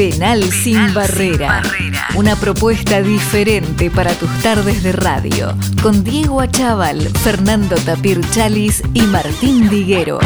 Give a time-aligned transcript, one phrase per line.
[0.00, 1.62] Penal, sin, barrera.
[2.14, 5.54] Una propuesta diferente para tus tardes de radio.
[5.82, 10.18] Con Diego Achával, Fernando Tapir Chalis y Martín Diguero.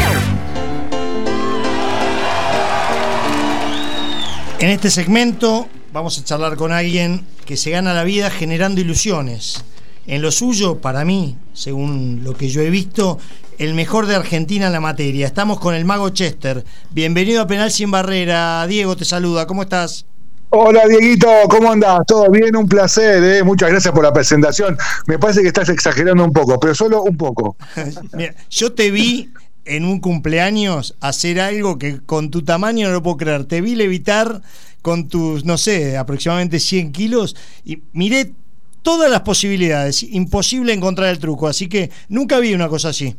[4.59, 9.65] En este segmento vamos a charlar con alguien que se gana la vida generando ilusiones.
[10.07, 13.17] En lo suyo, para mí, según lo que yo he visto,
[13.57, 15.25] el mejor de Argentina en la materia.
[15.25, 16.63] Estamos con el mago Chester.
[16.91, 18.67] Bienvenido a Penal Sin Barrera.
[18.67, 19.47] Diego te saluda.
[19.47, 20.05] ¿Cómo estás?
[20.51, 22.01] Hola Dieguito, ¿cómo andás?
[22.05, 22.55] ¿Todo bien?
[22.55, 23.43] Un placer, ¿eh?
[23.43, 24.77] muchas gracias por la presentación.
[25.07, 27.57] Me parece que estás exagerando un poco, pero solo un poco.
[28.13, 29.31] Mira, yo te vi
[29.65, 33.45] en un cumpleaños hacer algo que con tu tamaño no lo puedo creer.
[33.45, 34.43] Te vi levitar
[34.83, 38.31] con tus, no sé, aproximadamente 100 kilos y miré
[38.85, 40.03] todas las posibilidades.
[40.03, 43.15] Imposible encontrar el truco, así que nunca vi una cosa así.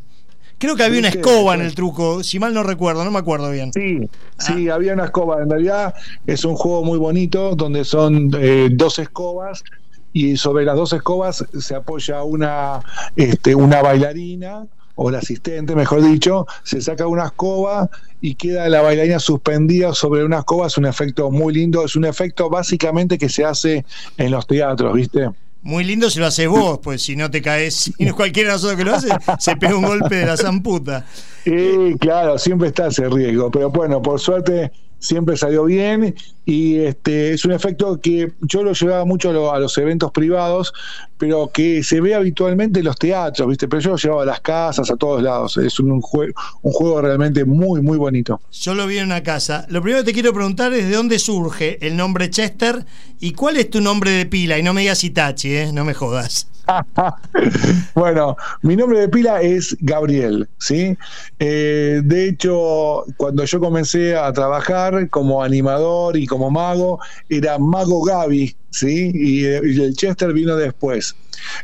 [0.59, 3.51] Creo que había una escoba en el truco, si mal no recuerdo, no me acuerdo
[3.51, 3.73] bien.
[3.74, 4.74] Sí, sí, ah.
[4.74, 5.43] había una escoba.
[5.43, 5.93] En realidad
[6.24, 9.65] es un juego muy bonito donde son eh, dos escobas
[10.13, 12.80] y sobre las dos escobas se apoya una,
[13.16, 17.90] este, una bailarina o el asistente, mejor dicho, se saca una escoba
[18.21, 20.68] y queda la bailarina suspendida sobre una escoba.
[20.68, 23.85] Es un efecto muy lindo, es un efecto básicamente que se hace
[24.16, 25.29] en los teatros, ¿viste?
[25.62, 28.79] Muy lindo si lo haces vos, pues si no te caes, si cualquiera de nosotros
[28.79, 31.04] que lo hace, se pega un golpe de la zamputa.
[31.45, 34.71] Sí, claro, siempre está ese riesgo, pero bueno, por suerte
[35.07, 39.76] siempre salió bien y este es un efecto que yo lo llevaba mucho a, los
[39.79, 40.73] eventos privados,
[41.18, 43.66] pero que se ve habitualmente en los teatros, ¿viste?
[43.68, 45.57] Pero yo lo llevaba a las casas, a todos lados.
[45.57, 48.40] Es un, un juego realmente muy, muy bonito.
[48.52, 49.66] Yo lo vi en una casa.
[49.68, 52.84] Lo primero que te quiero preguntar es de dónde surge el nombre Chester
[53.21, 54.59] y cuál es tu nombre de pila.
[54.59, 55.73] Y no me digas Itachi, ¿eh?
[55.73, 56.49] No me jodas.
[57.95, 60.96] bueno, mi nombre de pila es Gabriel, ¿sí?
[61.38, 68.03] Eh, de hecho, cuando yo comencé a trabajar como animador y como mago, era Mago
[68.03, 69.12] Gaby, ¿sí?
[69.14, 71.14] Y, el Chester vino después.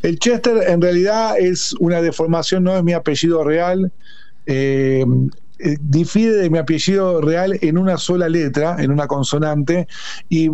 [0.03, 3.93] El Chester en realidad es una deformación, no es mi apellido real.
[4.47, 5.05] Eh,
[5.59, 9.87] eh, difiere de mi apellido real en una sola letra, en una consonante,
[10.29, 10.51] y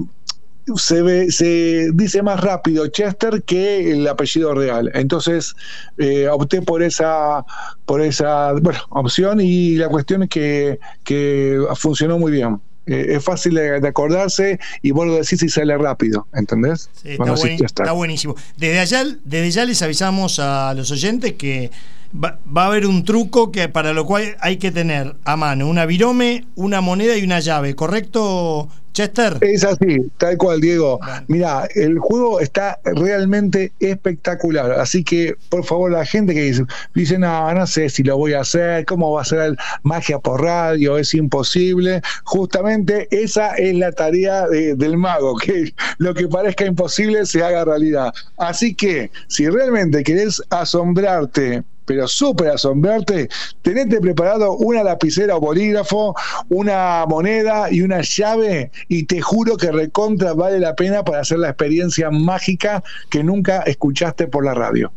[0.76, 4.90] se, ve, se dice más rápido Chester que el apellido real.
[4.94, 5.54] Entonces
[5.96, 7.44] eh, opté por esa,
[7.86, 12.60] por esa bueno, opción y la cuestión es que, que funcionó muy bien.
[12.88, 16.88] Eh, es fácil de, acordarse y vos lo decís y sale rápido, ¿entendés?
[17.04, 18.34] está, buenísimo.
[18.56, 21.70] Desde allá, desde ya les avisamos a los oyentes que
[22.14, 25.68] va, va, a haber un truco que para lo cual hay que tener a mano
[25.68, 29.38] una virome, una moneda y una llave, ¿correcto, Chester.
[29.42, 30.98] Es así, tal cual, Diego.
[31.28, 34.72] Mira, el juego está realmente espectacular.
[34.72, 36.64] Así que, por favor, la gente que dice,
[36.96, 40.42] dice, no, no sé si lo voy a hacer, cómo va a ser magia por
[40.42, 42.02] radio, es imposible.
[42.24, 48.12] Justamente esa es la tarea del mago, que lo que parezca imposible se haga realidad.
[48.36, 53.30] Así que, si realmente querés asombrarte pero súper asombrarte,
[53.62, 56.14] tenete preparado una lapicera o bolígrafo,
[56.50, 61.38] una moneda y una llave y te juro que recontra vale la pena para hacer
[61.38, 64.92] la experiencia mágica que nunca escuchaste por la radio.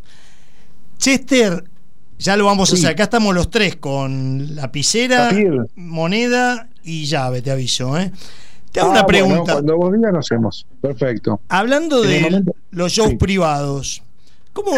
[0.97, 1.63] Chester,
[2.19, 2.89] ya lo vamos a hacer.
[2.89, 5.31] Acá estamos los tres con lapicera,
[5.75, 7.97] moneda y llave, te aviso.
[7.97, 8.11] ¿eh?
[8.73, 9.53] Te hago ah, una pregunta.
[9.53, 10.67] cuando vos digas, lo hacemos.
[10.81, 11.39] Perfecto.
[11.47, 14.03] Hablando de los shows privados,
[14.53, 14.71] ¿Cómo,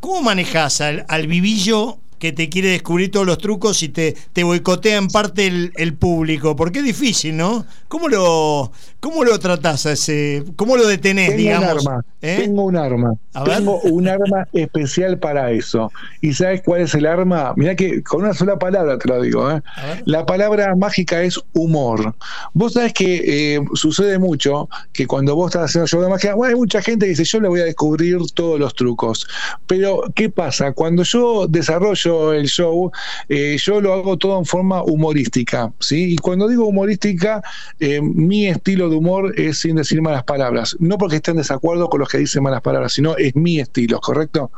[0.00, 4.44] ¿Cómo manejas al, al, vivillo que te quiere descubrir todos los trucos y te, te
[4.44, 6.56] boicotea en parte el, público?
[6.56, 7.64] Porque es difícil, ¿no?
[7.88, 10.44] ¿Cómo lo, cómo lo tratás a ese?
[10.56, 11.84] ¿Cómo lo detenés, Tengo digamos?
[11.84, 12.04] Un arma.
[12.20, 12.36] ¿Eh?
[12.40, 13.14] Tengo un arma.
[13.44, 15.92] Tengo un arma especial para eso.
[16.20, 17.52] ¿Y sabes cuál es el arma?
[17.56, 19.50] Mira que con una sola palabra te lo digo.
[19.50, 19.62] ¿eh?
[20.04, 22.14] La palabra mágica es humor.
[22.54, 26.54] Vos sabés que eh, sucede mucho que cuando vos estás haciendo show de magia, bueno,
[26.54, 29.26] hay mucha gente que dice, yo le voy a descubrir todos los trucos.
[29.66, 30.72] Pero, ¿qué pasa?
[30.72, 32.90] Cuando yo desarrollo el show,
[33.28, 36.14] eh, yo lo hago todo en forma humorística, ¿sí?
[36.14, 37.42] Y cuando digo humorística,
[37.80, 40.76] eh, mi estilo de humor es sin decir malas palabras.
[40.80, 44.00] No porque esté en desacuerdo con los que dicen malas palabras, sino es mi estilo,
[44.00, 44.50] ¿correcto?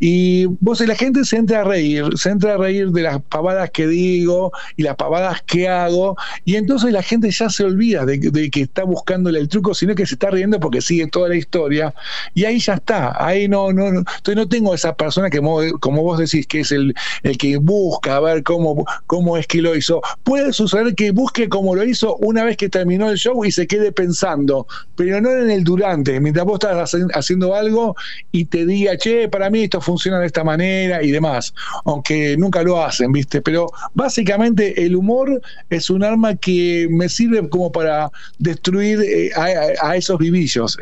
[0.00, 3.70] Y vos, la gente se entra a reír, se entra a reír de las pavadas
[3.70, 8.50] que digo y las pavadas que hago, y entonces la gente ya se olvida de,
[8.50, 11.94] que está buscándole el truco, sino que se está riendo porque sigue toda la historia,
[12.34, 16.02] y ahí ya está, ahí no, no, no, entonces no tengo esa persona que como
[16.02, 16.91] vos decís que es el,
[17.22, 20.00] el, el que busca a ver cómo, cómo es que lo hizo.
[20.22, 23.66] Puede suceder que busque como lo hizo una vez que terminó el show y se
[23.66, 24.66] quede pensando,
[24.96, 27.96] pero no en el durante, mientras vos estás haciendo algo
[28.30, 31.54] y te diga, che, para mí esto funciona de esta manera y demás,
[31.84, 33.40] aunque nunca lo hacen, ¿viste?
[33.40, 35.40] Pero básicamente el humor
[35.70, 40.78] es un arma que me sirve como para destruir eh, a, esos vivillos.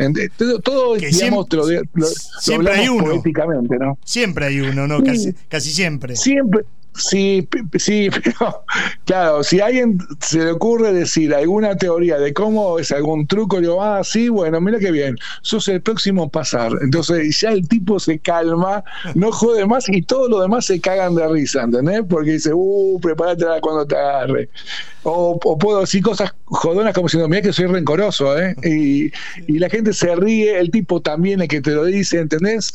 [0.63, 1.59] Todo, digamos, siempre,
[1.95, 2.07] lo,
[2.41, 3.23] siempre hay uno.
[3.79, 3.99] ¿no?
[4.05, 5.03] Siempre hay uno, ¿no?
[5.03, 6.00] Casi, casi siempre.
[6.15, 6.65] Siempre,
[6.95, 7.49] Sí,
[7.79, 8.65] sí, pero
[9.05, 13.61] claro, si a alguien se le ocurre decir alguna teoría de cómo es algún truco,
[13.61, 16.73] digo, ah, sí, bueno, mira qué bien, sos el próximo pasar.
[16.83, 18.83] Entonces ya el tipo se calma,
[19.15, 22.03] no jode más y todos los demás se cagan de risa, ¿entendés?
[22.09, 24.49] Porque dice, uh, prepárate cuando te agarre.
[25.03, 28.55] O, puedo decir cosas jodonas como diciendo, mira que soy rencoroso, ¿eh?
[28.65, 29.11] Y,
[29.59, 32.73] la gente se ríe, el tipo también el que te lo dice, ¿entendés?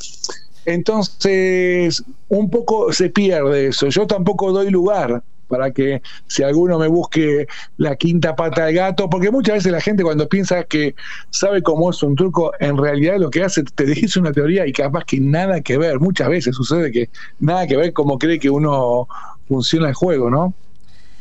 [0.65, 3.87] Entonces, un poco se pierde eso.
[3.87, 7.47] Yo tampoco doy lugar para que si alguno me busque
[7.77, 10.95] la quinta pata del gato, porque muchas veces la gente cuando piensa que
[11.29, 14.73] sabe cómo es un truco, en realidad lo que hace te dice una teoría y
[14.73, 17.09] capaz que nada que ver, muchas veces sucede que
[17.39, 19.07] nada que ver como cree que uno
[19.47, 20.53] funciona el juego, ¿no?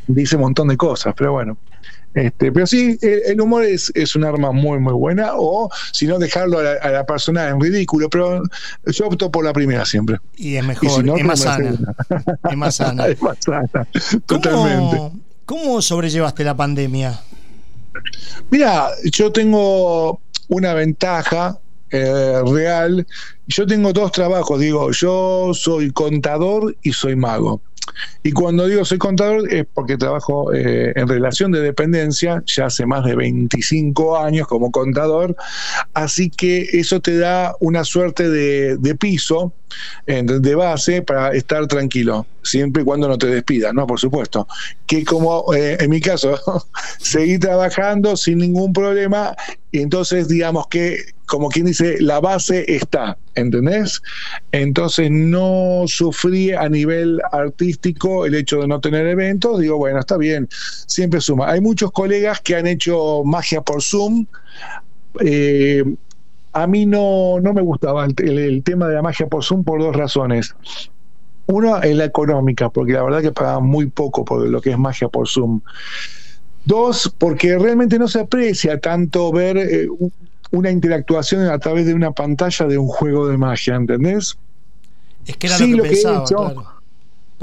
[0.06, 1.56] Dice un montón de cosas, pero bueno.
[2.14, 6.18] Este, pero sí, el, humor es, es, un arma muy, muy buena, o si no,
[6.18, 8.42] dejarlo a la, persona en ridículo, pero
[8.86, 10.18] yo opto por la primera siempre.
[10.36, 11.70] Y es mejor, es, más sana.
[12.50, 13.06] es más sana.
[13.08, 13.88] es más sana,
[14.26, 15.18] totalmente.
[15.44, 17.20] ¿Cómo sobrellevaste la pandemia?
[18.50, 21.58] Mira, yo tengo una ventaja
[21.90, 23.06] eh, real.
[23.46, 27.60] Yo tengo dos trabajos, digo, yo soy contador y soy mago.
[28.22, 32.86] Y cuando digo soy contador es porque trabajo eh, en relación de dependencia, ya hace
[32.86, 35.36] más de 25 años como contador,
[35.92, 39.52] así que eso te da una suerte de, piso,
[40.06, 43.86] de base, para estar tranquilo, siempre y cuando no te despidas, ¿no?
[43.86, 44.48] Por supuesto.
[44.86, 46.40] Que como eh, en mi caso,
[46.98, 49.36] seguí trabajando sin ningún problema,
[49.70, 54.02] y entonces digamos que como quien dice, la base está, ¿entendés?
[54.52, 60.16] Entonces no sufrí a nivel artístico el hecho de no tener eventos, digo, bueno, está
[60.16, 61.50] bien, siempre suma.
[61.50, 64.26] Hay muchos colegas que han hecho magia por Zoom.
[65.20, 65.84] Eh,
[66.52, 69.94] a mí no, no me gustaba el, tema de la magia por Zoom por dos
[69.96, 70.54] razones.
[71.46, 74.78] Una es la económica, porque la verdad que pagaban muy poco por lo que es
[74.78, 75.60] magia por Zoom.
[76.64, 79.88] Dos, porque realmente no se aprecia tanto ver eh,
[80.54, 84.36] una interactuación a través de una pantalla de un juego de magia, ¿entendés?
[85.26, 86.64] Es que era lo que, pensaba, he hecho,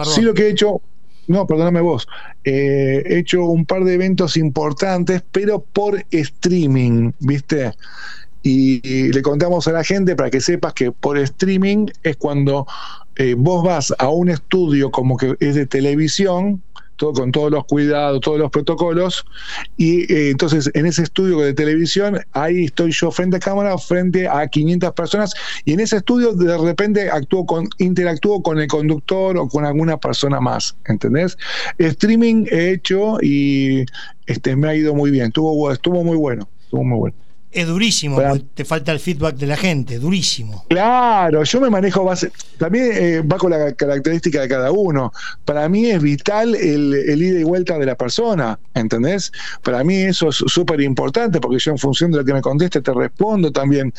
[0.05, 0.81] Sí, lo que he hecho,
[1.27, 2.07] no, perdóname vos,
[2.43, 7.73] eh, he hecho un par de eventos importantes, pero por streaming, ¿viste?
[8.43, 12.65] Y, le contamos a la gente para que sepas que por streaming es cuando
[13.17, 16.63] eh, vos vas a un estudio como que es de televisión,
[17.09, 19.25] con todos los cuidados, todos los protocolos.
[19.77, 24.27] Y eh, entonces en ese estudio de televisión, ahí estoy yo frente a cámara, frente
[24.27, 25.33] a 500 personas,
[25.65, 29.97] y en ese estudio de repente actúo con, interactúo con el conductor o con alguna
[29.97, 31.37] persona más, ¿entendés?
[31.77, 33.85] Streaming he hecho y
[34.27, 37.15] este, me ha ido muy bien, estuvo, estuvo muy bueno, estuvo muy bueno
[37.51, 38.21] es durísimo,
[38.53, 40.65] te falta el feedback de la gente, durísimo.
[40.69, 45.11] Claro, yo me manejo base, también eh, va con la característica de cada uno.
[45.43, 49.33] Para mí es vital el, ida y vuelta de la persona, ¿entendés?
[49.63, 52.81] Para mí eso es súper importante porque yo en función de lo que me conteste
[52.81, 53.93] te respondo también.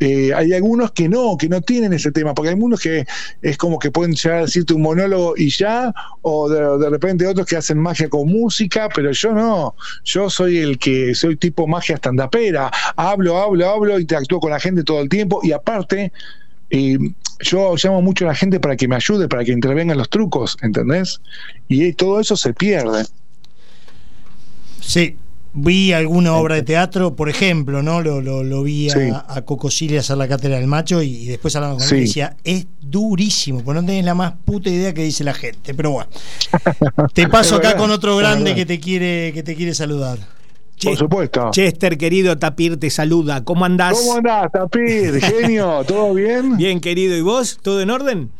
[0.00, 3.06] Eh, hay algunos que no, que no tienen ese tema, porque hay algunos que
[3.40, 7.26] es como que pueden llegar a decirte un monólogo y ya, o de, de repente
[7.26, 9.74] otros que hacen magia con música, pero yo no,
[10.04, 14.82] yo soy el que soy tipo magia estandapera hablo, hablo, hablo, interactúo con la gente
[14.82, 16.12] todo el tiempo y aparte
[16.70, 16.98] eh,
[17.40, 20.56] yo llamo mucho a la gente para que me ayude, para que intervengan los trucos,
[20.62, 21.20] ¿entendés?
[21.68, 23.06] Y todo eso se pierde.
[24.80, 25.16] Sí,
[25.54, 28.00] vi alguna obra de teatro, por ejemplo, ¿no?
[28.02, 31.88] Lo, lo, vi a, a Coco hacer la cátedra del macho y, después hablando con
[31.88, 35.72] él decía, es durísimo, pues no tenés la más puta idea que dice la gente.
[35.72, 36.10] Pero bueno,
[37.14, 40.18] te paso acá con otro grande que te quiere, que te quiere saludar.
[40.84, 41.50] Por supuesto.
[41.50, 43.44] Chester, querido Tapir, te saluda.
[43.44, 43.98] ¿Cómo andás?
[43.98, 45.20] ¿Cómo andás, Tapir?
[45.20, 46.56] Genio, ¿todo bien?
[46.56, 47.16] Bien, querido.
[47.16, 47.58] ¿Y vos?
[47.62, 48.30] ¿Todo en orden?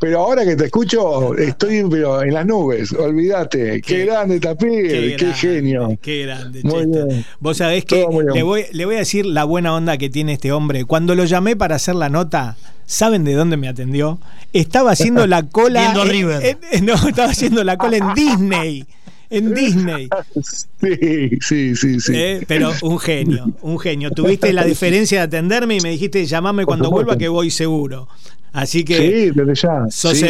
[0.00, 3.82] Pero ahora que te escucho, estoy pero en las nubes, olvídate.
[3.82, 5.98] Qué, grande Tapir, qué, genio.
[6.00, 7.26] Qué grande, muy Bien.
[7.38, 10.52] Vos sabés que le voy, le voy a decir la buena onda que tiene este
[10.52, 10.86] hombre.
[10.86, 14.18] Cuando lo llamé para hacer la nota, ¿saben de dónde me atendió?
[14.54, 15.92] Estaba haciendo la cola.
[16.02, 16.58] River.
[16.82, 18.86] no, estaba haciendo la cola en Disney
[19.30, 20.08] en Disney.
[20.42, 22.12] Sí, sí, sí, sí.
[22.14, 24.10] Eh, pero un genio, un genio.
[24.10, 28.08] Tuviste la diferencia de atenderme y me dijiste, llamame cuando vuelva que voy seguro.
[28.52, 29.84] Así que sí, desde ya.
[29.90, 30.20] sos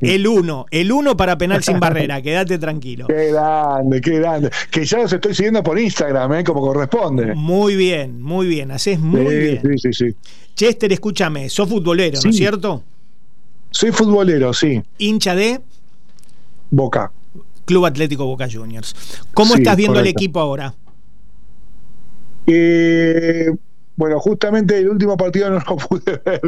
[0.00, 3.06] el, uno, el uno para penal sin barrera, quédate tranquilo.
[3.06, 4.50] Qué grande, qué grande.
[4.70, 6.44] Que ya los estoy siguiendo por Instagram, ¿eh?
[6.44, 7.34] como corresponde.
[7.36, 9.62] Muy bien, muy bien, haces muy bien.
[9.62, 10.16] Sí, sí, sí.
[10.56, 12.82] Chester, escúchame, sos futbolero, ¿no es cierto?
[13.70, 14.82] Soy futbolero, sí.
[14.98, 15.60] ¿Hincha de?
[16.70, 17.12] Boca.
[17.68, 18.96] Club Atlético Boca Juniors.
[19.34, 20.74] ¿Cómo estás viendo el equipo ahora?
[22.46, 23.50] Eh,
[23.94, 26.40] bueno, justamente el último partido no lo pude ver,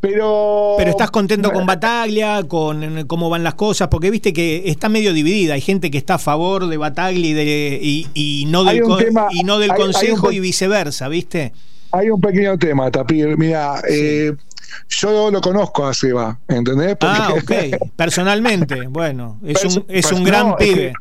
[0.00, 0.76] pero...
[0.78, 5.12] Pero estás contento con Bataglia, con cómo van las cosas, porque viste que está medio
[5.12, 8.82] dividida, hay gente que está a favor de Bataglia y, de, y, no, del,
[9.32, 11.52] y no del Consejo y viceversa, ¿viste?
[11.90, 14.32] Hay un pequeño tema, Tapir, mira, eh,
[14.88, 16.96] yo lo conozco a Seba, ¿entendés?
[17.00, 17.52] Ah, ok,
[17.96, 20.92] personalmente, bueno, es un, es un gran pibe.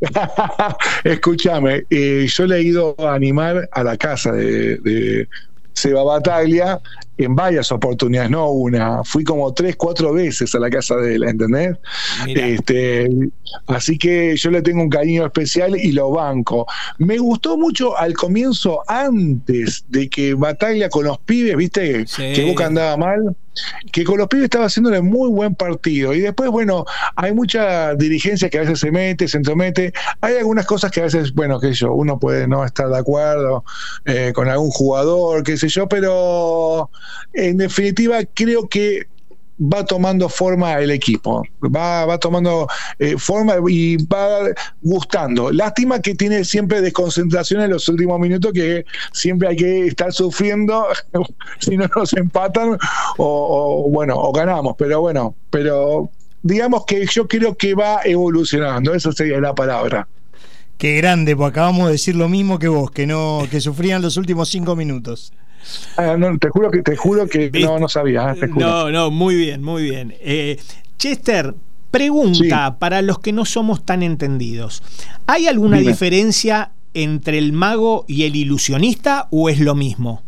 [1.04, 5.28] Escúchame, eh, yo le he ido a animar a la casa de, de
[5.74, 6.80] Seba Bataglia
[7.24, 11.24] en varias oportunidades, no una, fui como tres, cuatro veces a la casa de él,
[11.24, 11.76] ¿entendés?
[12.26, 13.10] Este,
[13.66, 16.66] así que yo le tengo un cariño especial y lo banco.
[16.98, 22.66] Me gustó mucho al comienzo, antes de que Bataglia con los pibes, viste, que Boca
[22.66, 23.36] andaba mal
[23.92, 26.14] que con los pibes estaba haciéndole muy buen partido.
[26.14, 26.84] Y después, bueno,
[27.16, 29.92] hay mucha dirigencia que a veces se mete, se entromete.
[30.20, 32.98] Hay algunas cosas que a veces, bueno, qué sé yo, uno puede no estar de
[32.98, 33.64] acuerdo
[34.04, 36.90] eh, con algún jugador, qué sé yo, pero
[37.32, 39.06] en definitiva creo que
[39.60, 42.66] va tomando forma el equipo, va, va tomando
[42.98, 44.48] eh, forma y va
[44.80, 45.50] gustando.
[45.52, 50.86] Lástima que tiene siempre desconcentración en los últimos minutos, que siempre hay que estar sufriendo
[51.58, 52.78] si no nos empatan
[53.18, 56.10] o, bueno, o ganamos, pero bueno, pero
[56.42, 60.08] digamos que yo creo que va evolucionando, esa sería la palabra.
[60.78, 64.16] Qué grande, pues acabamos de decir lo mismo que vos, que no, que sufrían los
[64.16, 65.34] últimos cinco minutos.
[65.96, 68.32] Ah, no, te juro que te juro que no, no sabía.
[68.32, 68.48] ¿eh?
[68.56, 70.14] No, no, muy bien, muy bien.
[70.20, 70.58] Eh,
[70.98, 71.54] Chester,
[71.90, 74.82] pregunta para los que no somos tan entendidos.
[75.26, 80.22] ¿Hay alguna diferencia entre el mago y el ilusionista o es lo mismo?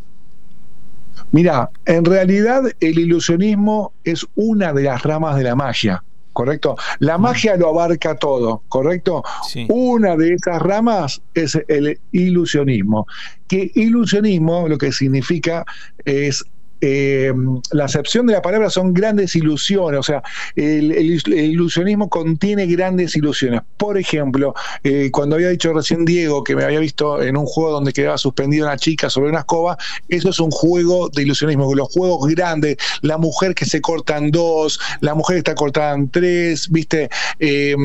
[1.31, 6.03] Mira, en realidad el ilusionismo es una de las ramas de la magia.
[6.33, 6.77] ¿Correcto?
[6.99, 9.23] La magia lo abarca todo, ¿correcto?
[9.69, 13.07] Una de esas ramas es el ilusionismo,
[13.47, 15.65] que ilusionismo lo que significa
[16.05, 16.45] es
[16.85, 17.33] eh,
[17.71, 20.21] la acepción de la palabra son grandes ilusiones, o sea,
[20.57, 23.61] el, ilusionismo contiene grandes ilusiones.
[23.77, 27.71] Por ejemplo, eh, cuando había dicho recién Diego que me había visto en un juego
[27.71, 31.89] donde quedaba suspendida una chica sobre una escoba, eso es un juego de ilusionismo, los
[31.89, 36.09] juegos grandes, la mujer que se corta en dos, la mujer que está cortada en
[36.09, 37.77] tres, viste, eh,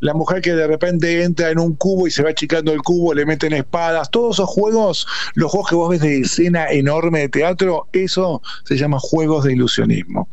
[0.00, 3.14] la mujer que de repente entra en un cubo y se va achicando el cubo,
[3.14, 7.28] le meten espadas, todos esos juegos, los juegos que vos ves de escena enorme de
[7.28, 10.28] teatro, eso se llama juegos de ilusionismo.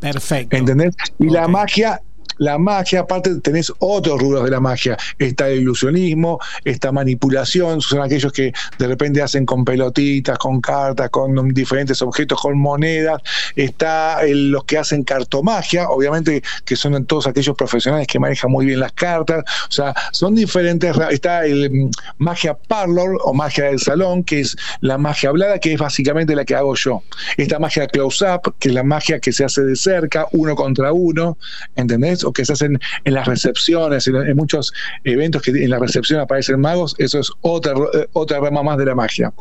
[0.00, 0.56] Perfecto.
[0.56, 0.94] ¿Entendés?
[1.18, 2.00] Y la magia
[2.38, 4.96] la magia, aparte tenés otros rubros de la magia.
[5.18, 11.10] Está el ilusionismo, esta manipulación, son aquellos que de repente hacen con pelotitas, con cartas,
[11.10, 13.22] con diferentes objetos, con monedas.
[13.54, 18.80] Está los que hacen cartomagia, obviamente que son todos aquellos profesionales que manejan muy bien
[18.80, 19.44] las cartas.
[19.68, 20.96] O sea, son diferentes.
[21.10, 25.72] Está el mm, magia parlor o magia del salón, que es la magia hablada, que
[25.72, 27.02] es básicamente la que hago yo.
[27.36, 31.38] Esta magia close-up, que es la magia que se hace de cerca, uno contra uno,
[31.74, 32.24] ¿entendés?
[32.26, 34.72] O que se hacen en las recepciones, en, muchos
[35.04, 38.86] eventos que en la recepción aparecen magos, eso es otra, eh, otra rama más de
[38.86, 39.32] la magia.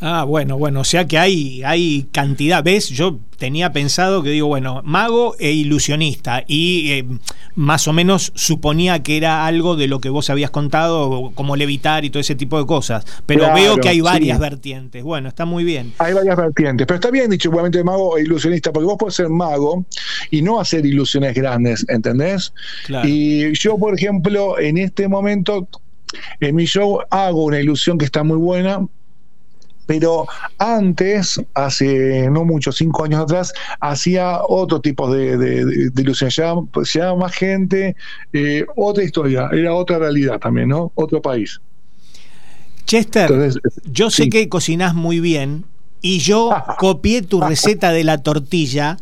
[0.00, 2.88] Ah, bueno, bueno, o sea que hay, hay cantidad, ¿ves?
[2.88, 7.06] Yo tenía pensado que digo, bueno, mago e ilusionista y eh,
[7.54, 12.04] más o menos suponía que era algo de lo que vos habías contado, como levitar
[12.04, 15.02] y todo ese tipo de cosas, pero veo que hay varias vertientes.
[15.02, 15.92] Bueno, está muy bien.
[15.98, 19.28] Hay varias vertientes, pero está bien dicho igualmente mago e ilusionista, porque vos podés ser
[19.28, 19.84] mago
[20.30, 22.52] y no hacer ilusiones grandes, ¿entendés?
[23.04, 25.68] Y yo, por ejemplo, en este momento,
[26.40, 28.86] en mi show hago una ilusión que está muy buena,
[29.86, 30.26] pero
[30.58, 36.24] antes, hace no mucho, cinco años atrás, hacía otro tipo de, de, ilusiones.
[36.72, 37.96] Pues, más gente,
[38.32, 40.92] eh, otra historia, era otra realidad también, ¿no?
[40.94, 41.60] Otro país.
[42.86, 43.50] Chester,
[43.84, 45.64] yo sé que cocinás muy bien
[46.00, 48.98] y yo copié tu receta de la tortilla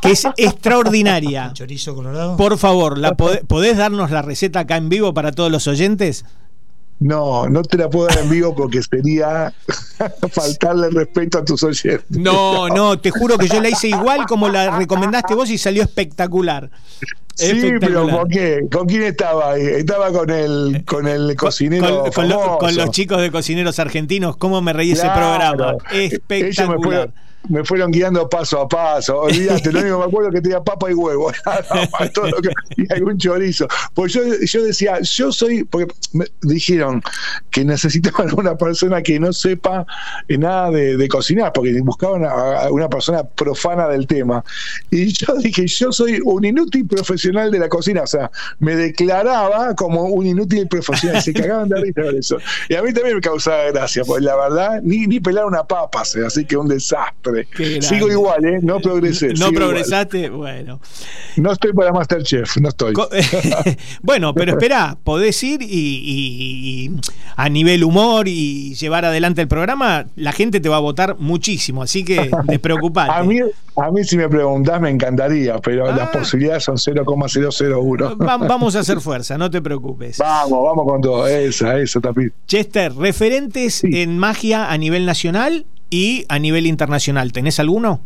[0.00, 1.50] que es extraordinaria.
[1.52, 2.36] Chorizo colorado.
[2.36, 6.24] Por favor, ¿la podés darnos la receta acá en vivo para todos los oyentes?
[7.00, 9.52] No, no te la puedo dar en vivo porque sería
[10.32, 12.04] faltarle respeto a tus oyentes.
[12.10, 15.82] No, no, te juro que yo la hice igual como la recomendaste vos y salió
[15.82, 16.70] espectacular.
[17.34, 18.66] Sí, pero ¿con, qué?
[18.70, 19.62] ¿con quién estaba ahí?
[19.62, 22.04] Estaba con el, con el cocinero.
[22.14, 24.36] Con, los chicos de cocineros argentinos.
[24.38, 25.76] ¿Lo me reí ese programa?
[25.90, 27.10] Espectacular
[27.48, 29.20] me fueron guiando paso a paso.
[29.20, 31.32] Olvídate, lo único que me acuerdo es que tenía papa y huevo,
[32.76, 33.66] y algún chorizo.
[33.94, 37.02] Pues yo, yo decía, yo soy, porque me dijeron
[37.50, 39.86] que necesitaban una persona que no sepa
[40.28, 44.44] nada de, cocinar, porque buscaban a, una persona profana del tema.
[44.90, 49.74] Y yo dije, yo soy un inútil profesional de la cocina, o sea, me declaraba
[49.74, 51.22] como un inútil profesional.
[51.22, 52.38] Se cagaban de risa con eso.
[52.68, 56.02] Y a mí también me causaba gracia, porque la verdad, ni, ni pelar una papa,
[56.02, 57.29] así que un desastre.
[57.80, 58.58] Sigo igual, ¿eh?
[58.62, 59.34] No progresé.
[59.34, 60.80] No progresaste, bueno.
[61.36, 62.94] No estoy para Masterchef, no estoy.
[64.02, 66.90] bueno, pero espera, podés ir y,
[67.36, 71.82] a nivel humor y llevar adelante el programa, la gente te va a votar muchísimo,
[71.82, 73.12] así que despreocupate.
[73.12, 73.40] a, mí,
[73.76, 76.12] a mí, si me preguntás, me encantaría, pero las ah.
[76.12, 78.16] posibilidades son 0,001.
[78.16, 80.18] vamos a hacer fuerza, no te preocupes.
[80.18, 81.26] Vamos, vamos con todo.
[81.26, 82.32] Esa, esa, Tapir.
[82.46, 88.00] Chester, referentes en magia a nivel nacional y a nivel internacional, ¿tenés alguno?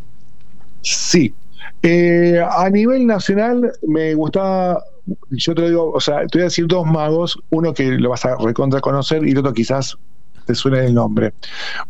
[0.82, 1.34] Sí.
[1.82, 4.82] Eh, a nivel nacional me gustaba,
[5.30, 8.24] yo te digo, o sea, te voy a decir dos magos, uno que lo vas
[8.24, 9.98] a recontra conocer y el otro quizás
[10.46, 11.32] te suene el nombre.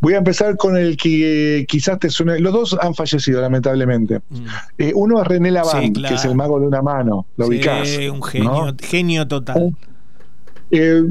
[0.00, 2.38] Voy a empezar con el que quizás te suene.
[2.38, 4.20] Los dos han fallecido, lamentablemente.
[4.30, 4.46] Mm.
[4.78, 7.26] Eh, uno es René Lavand, que es el mago de una mano.
[7.36, 9.76] Lo sí, un genio, genio total.
[10.70, 11.02] Eh,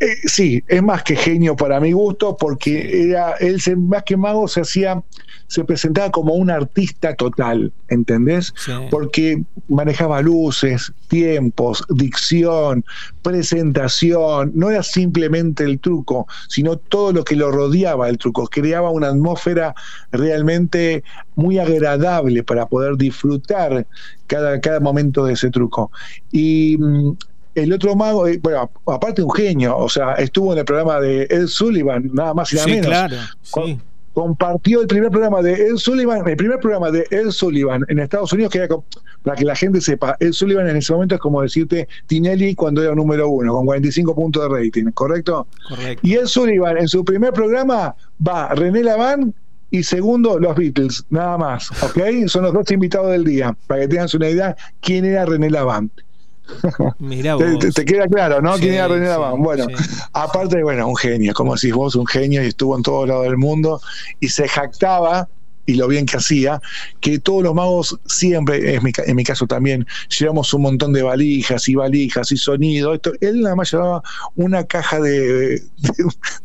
[0.00, 4.48] eh, sí, es más que genio para mi gusto, porque era, él más que mago
[4.48, 5.02] se hacía,
[5.46, 8.52] se presentaba como un artista total, ¿entendés?
[8.90, 12.84] Porque manejaba luces, tiempos, dicción,
[13.22, 18.90] presentación, no era simplemente el truco, sino todo lo que lo rodeaba el truco, creaba
[18.90, 19.74] una atmósfera
[20.10, 21.04] realmente
[21.34, 23.86] muy agradable para poder disfrutar
[24.26, 25.90] cada, cada momento de ese truco.
[26.32, 27.16] Y mm,
[27.62, 31.26] el otro mago, eh, bueno, aparte un genio, o sea, estuvo en el programa de
[31.30, 32.86] Ed Sullivan, nada más y nada menos.
[32.86, 33.16] Claro,
[34.18, 38.32] compartió el primer programa de Ed Sullivan, el primer programa de Ed Sullivan en Estados
[38.32, 38.76] Unidos, que era,
[39.22, 42.82] para que la gente sepa, Ed Sullivan en ese momento es como decirte Tinelli cuando
[42.82, 45.46] era número uno, con 45 puntos de rating, ¿correcto?
[45.68, 46.04] Correcto.
[46.04, 47.94] Y Ed Sullivan en su primer programa
[48.26, 49.32] va René Laván
[49.70, 52.26] y segundo, los Beatles, nada más, ¿ok?
[52.26, 55.48] Son los dos invitados del día, para que tengan una idea quién era René
[57.22, 57.58] Laván.
[57.58, 58.54] Te, queda claro, ¿no?
[58.56, 59.66] ¿Quién era René Bueno,
[60.12, 63.36] aparte, bueno, un genio, como decís vos, un genio y estuvo en todos lados del
[63.36, 63.80] mundo
[64.20, 65.28] y se jactaba
[65.68, 66.62] y lo bien que hacía,
[67.00, 69.86] que todos los magos siempre, en mi, en mi caso también,
[70.18, 72.94] llevamos un montón de valijas y valijas y sonido.
[72.94, 74.02] Esto, él nada más llevaba
[74.34, 75.62] una caja de,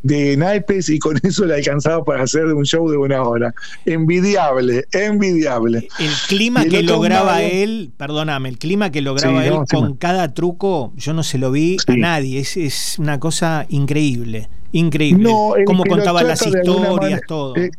[0.03, 3.55] de, naipes y con eso le alcanzaba para hacer un show de una hora.
[3.85, 5.87] Envidiable, envidiable.
[5.99, 11.13] El clima que lograba él, perdóname, el clima que lograba él con cada truco, yo
[11.13, 12.41] no se lo vi a nadie.
[12.41, 15.23] Es, es una cosa increíble increíble.
[15.23, 17.55] No, Cómo contaba las historias, todo.
[17.55, 17.71] Eh,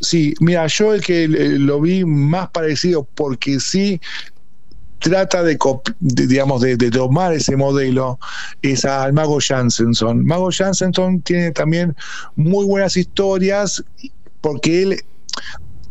[0.00, 4.00] Sí, mira, yo el que lo vi más parecido porque sí
[4.98, 5.58] trata de,
[6.00, 8.18] digamos de, tomar ese modelo
[8.62, 10.24] es al mago Jansenson.
[10.24, 11.94] Mago Jansenson tiene también
[12.36, 13.82] muy buenas historias
[14.40, 15.00] porque él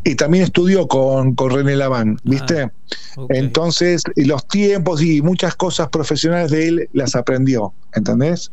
[0.03, 2.63] y también estudió con, con René Laván, ¿viste?
[2.63, 8.51] Ah, Entonces, los tiempos y muchas cosas profesionales de él las aprendió, ¿entendés?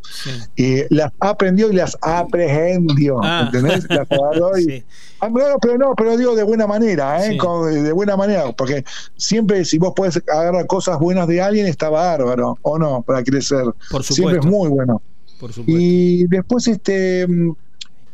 [0.57, 3.45] Y las aprendió y las aprehendió, ah.
[3.47, 3.87] ¿entendés?
[3.89, 4.85] Las agarró y,
[5.21, 5.29] ah,
[5.61, 7.39] pero no, pero digo de buena manera, ¿eh?
[7.39, 8.85] de buena manera, porque
[9.17, 13.65] siempre si vos puedes agarrar cosas buenas de alguien, está bárbaro, o no, para crecer.
[13.91, 14.15] Por supuesto.
[14.15, 15.01] Siempre es muy bueno.
[15.39, 15.81] Por supuesto.
[15.81, 17.27] Y después, este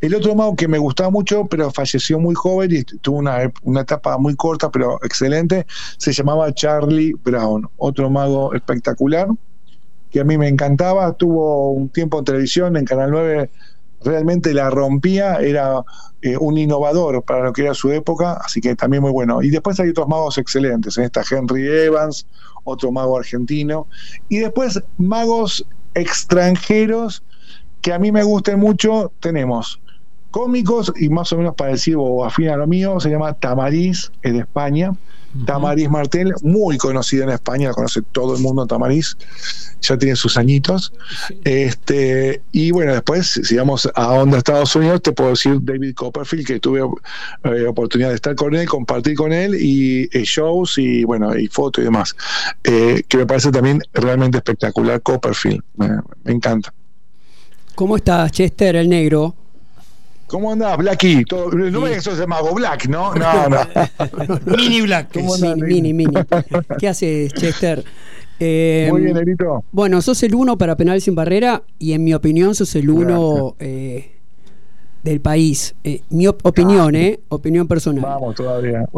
[0.01, 3.83] el otro mago que me gustaba mucho, pero falleció muy joven y tuvo una, una,
[3.83, 5.67] etapa muy corta, pero excelente,
[5.99, 9.29] se llamaba Charlie Brown, otro mago espectacular,
[10.11, 13.51] que a mí me encantaba, tuvo un tiempo en televisión, en Canal 9
[14.03, 15.83] realmente la rompía, era
[16.23, 19.43] eh, un innovador para lo que era su época, así que también muy bueno.
[19.43, 22.27] Y después hay otros magos excelentes, en esta Henry Evans,
[22.65, 23.87] otro mago argentino,
[24.29, 27.23] y después magos extranjeros
[27.83, 29.81] que a mí me gusten mucho, tenemos
[30.31, 34.33] cómicos y más o menos parecido o afín a lo mío, se llama Tamariz, es
[34.33, 34.93] de España.
[35.47, 39.17] Tamariz Martel, muy conocida en España, la conoce todo el mundo Tamariz,
[39.81, 40.93] ya tiene sus añitos.
[41.45, 46.47] Este, y bueno, después, si vamos a Onda Estados Unidos, te puedo decir David Copperfield,
[46.47, 51.05] que tuve eh, oportunidad de estar con él, compartir con él, y eh, shows y
[51.05, 52.17] bueno, y fotos y demás.
[52.65, 56.75] Eh, que me parece también realmente espectacular Copperfield, me encanta.
[57.77, 59.37] ¿Cómo estás, Chester, el negro?
[60.31, 61.25] ¿Cómo andás, Blacky?
[61.29, 63.13] No me eso se Mago Black, ¿no?
[63.15, 63.59] No, no.
[64.57, 65.13] mini Black.
[65.13, 66.13] ¿Cómo andás, mini, mini,
[66.79, 67.83] ¿Qué haces, Chester?
[68.39, 69.65] Eh, Muy bien, Nerito.
[69.73, 73.57] Bueno, sos el uno para Penal Sin Barrera y en mi opinión sos el uno
[73.59, 74.13] eh,
[75.03, 75.75] del país.
[75.83, 77.19] Eh, mi opinión, ¿eh?
[77.29, 78.05] Opinión personal.
[78.05, 78.89] Vamos todavía.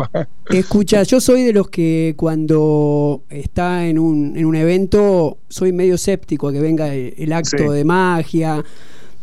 [0.51, 5.95] Escucha, yo soy de los que cuando está en un, en un evento soy medio
[5.95, 8.63] escéptico a que venga el, acto de magia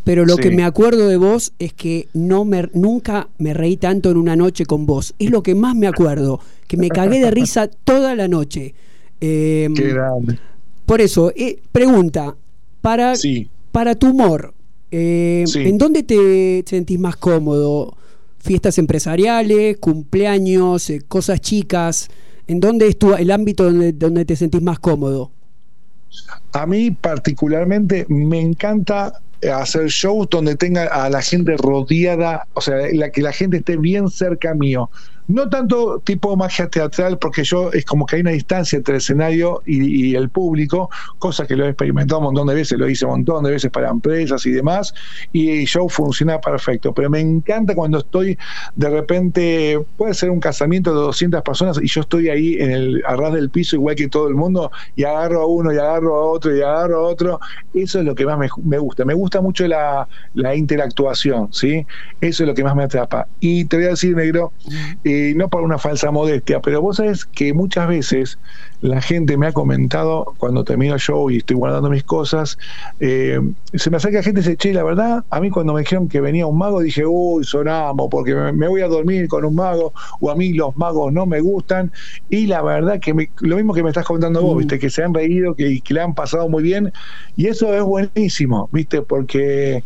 [0.09, 4.09] pero lo que me acuerdo de vos es que no me, nunca me reí tanto
[4.09, 5.13] en una noche con vos.
[5.19, 8.73] Es lo que más me acuerdo, que me cagué de risa toda la noche.
[9.21, 10.39] Em, Qué grande.
[10.87, 12.35] Por eso, eh, pregunta,
[12.81, 13.13] para,
[13.71, 14.55] para tu humor,
[14.89, 17.95] em, ¿en dónde te sentís más cómodo?
[18.39, 22.09] ¿Fiestas empresariales, cumpleaños, eh, cosas chicas?
[22.47, 25.29] ¿En dónde es tu, el ámbito donde, donde te sentís más cómodo?
[26.51, 29.13] A mí particularmente me encanta
[29.47, 33.77] hacer shows donde tenga a la gente rodeada, o sea, la, que la gente esté
[33.77, 34.89] bien cerca mío.
[35.29, 38.97] No tanto tipo magia teatral, porque yo es como que hay una distancia entre el
[38.97, 40.89] escenario y, el público,
[41.19, 43.69] cosa que lo he experimentado un montón de veces, lo hice un montón de veces
[43.69, 44.91] para empresas y demás,
[45.31, 46.95] y el show funciona perfecto.
[46.95, 48.39] Pero me encanta cuando estoy
[48.75, 53.03] de repente, puede ser un casamiento de 200 personas y yo estoy ahí en el
[53.05, 56.25] arras del piso, igual que todo el mundo, y agarro a uno, y agarro a
[56.25, 57.39] otro, y agarro a otro.
[57.75, 59.05] Eso es lo que más me, gusta.
[59.05, 60.07] Me gusta mucho la,
[60.55, 61.85] interactuación, ¿sí?
[62.19, 63.27] Eso es lo que más me atrapa.
[63.39, 64.53] Y te voy a decir, negro,
[65.35, 68.37] no por una falsa modestia, pero vos sabés que muchas veces
[68.81, 72.57] la gente me ha comentado cuando termino el show y estoy guardando mis cosas,
[72.99, 73.39] eh,
[73.73, 76.21] se me acerca gente y dice, che, la verdad, a mí cuando me dijeron que
[76.21, 80.31] venía un mago dije, uy, sonamos, porque me, voy a dormir con un mago, o
[80.31, 81.91] a mí los magos no me gustan,
[82.29, 84.59] y la verdad que lo mismo que me estás contando vos, mm.
[84.59, 86.93] viste, que se han reído, que, que le han pasado muy bien,
[87.35, 89.83] y eso es buenísimo, viste, porque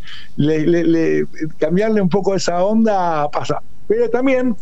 [1.58, 3.60] cambiarle un poco esa onda pasa.
[3.86, 4.56] Pero también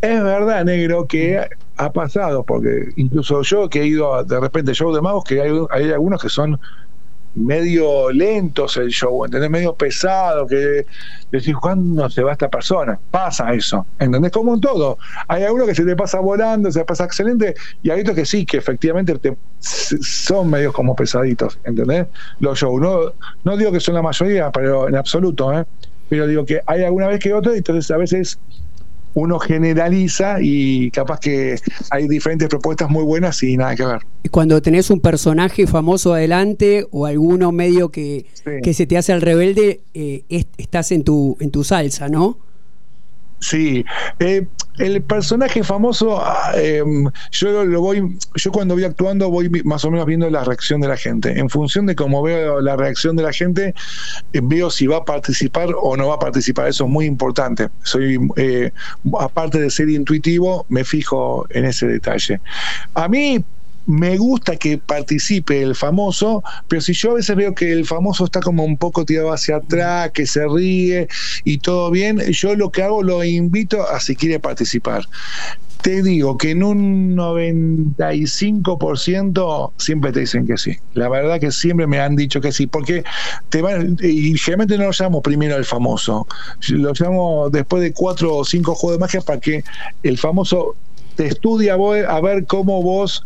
[0.00, 4.94] es verdad, negro, que ha pasado, porque incluso yo que he ido de repente show
[4.94, 6.58] de magos, que hay, hay algunos que son
[7.36, 9.50] medio lentos el show, ¿entendés?
[9.50, 10.86] Medio pesado, que
[11.30, 12.98] decís, ¿cuándo se va esta persona?
[13.10, 14.32] Pasa eso, ¿entendés?
[14.32, 14.98] Como en todo.
[15.28, 18.24] Hay algunos que se te pasa volando, se te pasa excelente, y hay otros que
[18.24, 22.06] sí, que efectivamente te, son medios como pesaditos, ¿entendés?
[22.40, 22.80] Los shows.
[22.80, 23.12] No,
[23.44, 25.64] no digo que son la mayoría, pero en absoluto, ¿eh?
[26.08, 28.38] Pero digo que hay alguna vez que otro, entonces a veces
[29.16, 31.56] uno generaliza y capaz que
[31.90, 34.00] hay diferentes propuestas muy buenas y nada que ver.
[34.30, 38.26] Cuando tenés un personaje famoso adelante o alguno medio que,
[38.62, 40.24] que se te hace al rebelde, eh,
[40.58, 42.38] estás en tu, en tu salsa, ¿no?
[43.40, 43.86] Sí,
[44.18, 44.46] eh,
[44.78, 49.90] el personaje famoso, ah, em, yo lo voy, yo cuando voy actuando voy más o
[49.90, 51.38] menos viendo la reacción de la gente.
[51.38, 53.74] En función de cómo veo la reacción de la gente,
[54.32, 56.68] eh, veo si va a participar o no va a participar.
[56.68, 57.68] Eso es muy importante.
[57.82, 58.70] Soy, eh,
[59.18, 62.40] aparte de ser intuitivo, me fijo en ese detalle.
[62.94, 63.44] A mí
[63.86, 68.24] me gusta que participe el famoso, pero si yo a veces veo que el famoso
[68.24, 71.08] está como un poco tirado hacia atrás, que se ríe
[71.44, 75.04] y todo bien, yo lo que hago lo invito a si quiere participar.
[75.82, 80.76] Te digo que en un 95% siempre te dicen que sí.
[80.94, 83.04] La verdad que siempre me han dicho que sí, porque
[83.50, 86.26] te van, y generalmente no lo llamo primero al famoso,
[86.70, 89.62] lo llamo después de cuatro o cinco juegos de magia para que
[90.02, 90.74] el famoso
[91.14, 91.76] te estudie a
[92.20, 93.24] ver cómo vos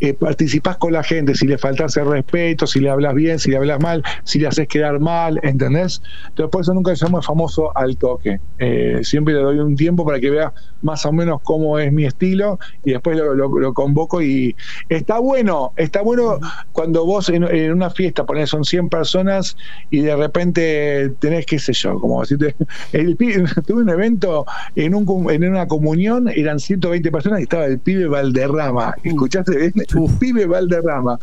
[0.00, 3.50] eh, participás con la gente, si le faltas el respeto, si le hablas bien, si
[3.50, 6.02] le hablas mal, si le haces quedar mal, ¿entendés?
[6.28, 8.40] Entonces por eso nunca llamo famoso al toque.
[8.58, 10.52] Eh, siempre le doy un tiempo para que vea
[10.82, 14.54] más o menos cómo es mi estilo y después lo, convoco y
[14.88, 16.38] está bueno, está bueno
[16.72, 19.56] cuando vos en, una fiesta ponés son 100 personas
[19.90, 22.54] y de repente tenés, qué sé yo, como decirte,
[22.92, 23.16] el,
[23.66, 24.44] tuve un evento
[24.76, 29.72] en, un, en una comunión, eran 120 personas y estaba el pibe Valderrama, ¿escuchaste bien?
[29.88, 31.18] El pibe Valderrama.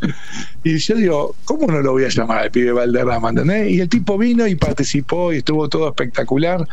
[0.63, 3.30] Y yo digo, ¿cómo no lo voy a llamar al pibe Valderrama?
[3.30, 3.71] ¿entendés?
[3.71, 6.67] Y el tipo vino y participó y estuvo todo espectacular.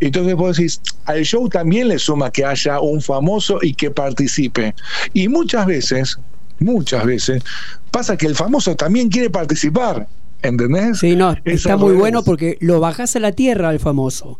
[0.00, 4.74] Entonces vos decís, al show también le suma que haya un famoso y que participe.
[5.12, 6.18] Y muchas veces,
[6.58, 7.42] muchas veces,
[7.90, 10.06] pasa que el famoso también quiere participar.
[10.40, 11.00] ¿Entendés?
[11.00, 14.38] Sí, no, está muy bueno porque lo bajás a la tierra al famoso.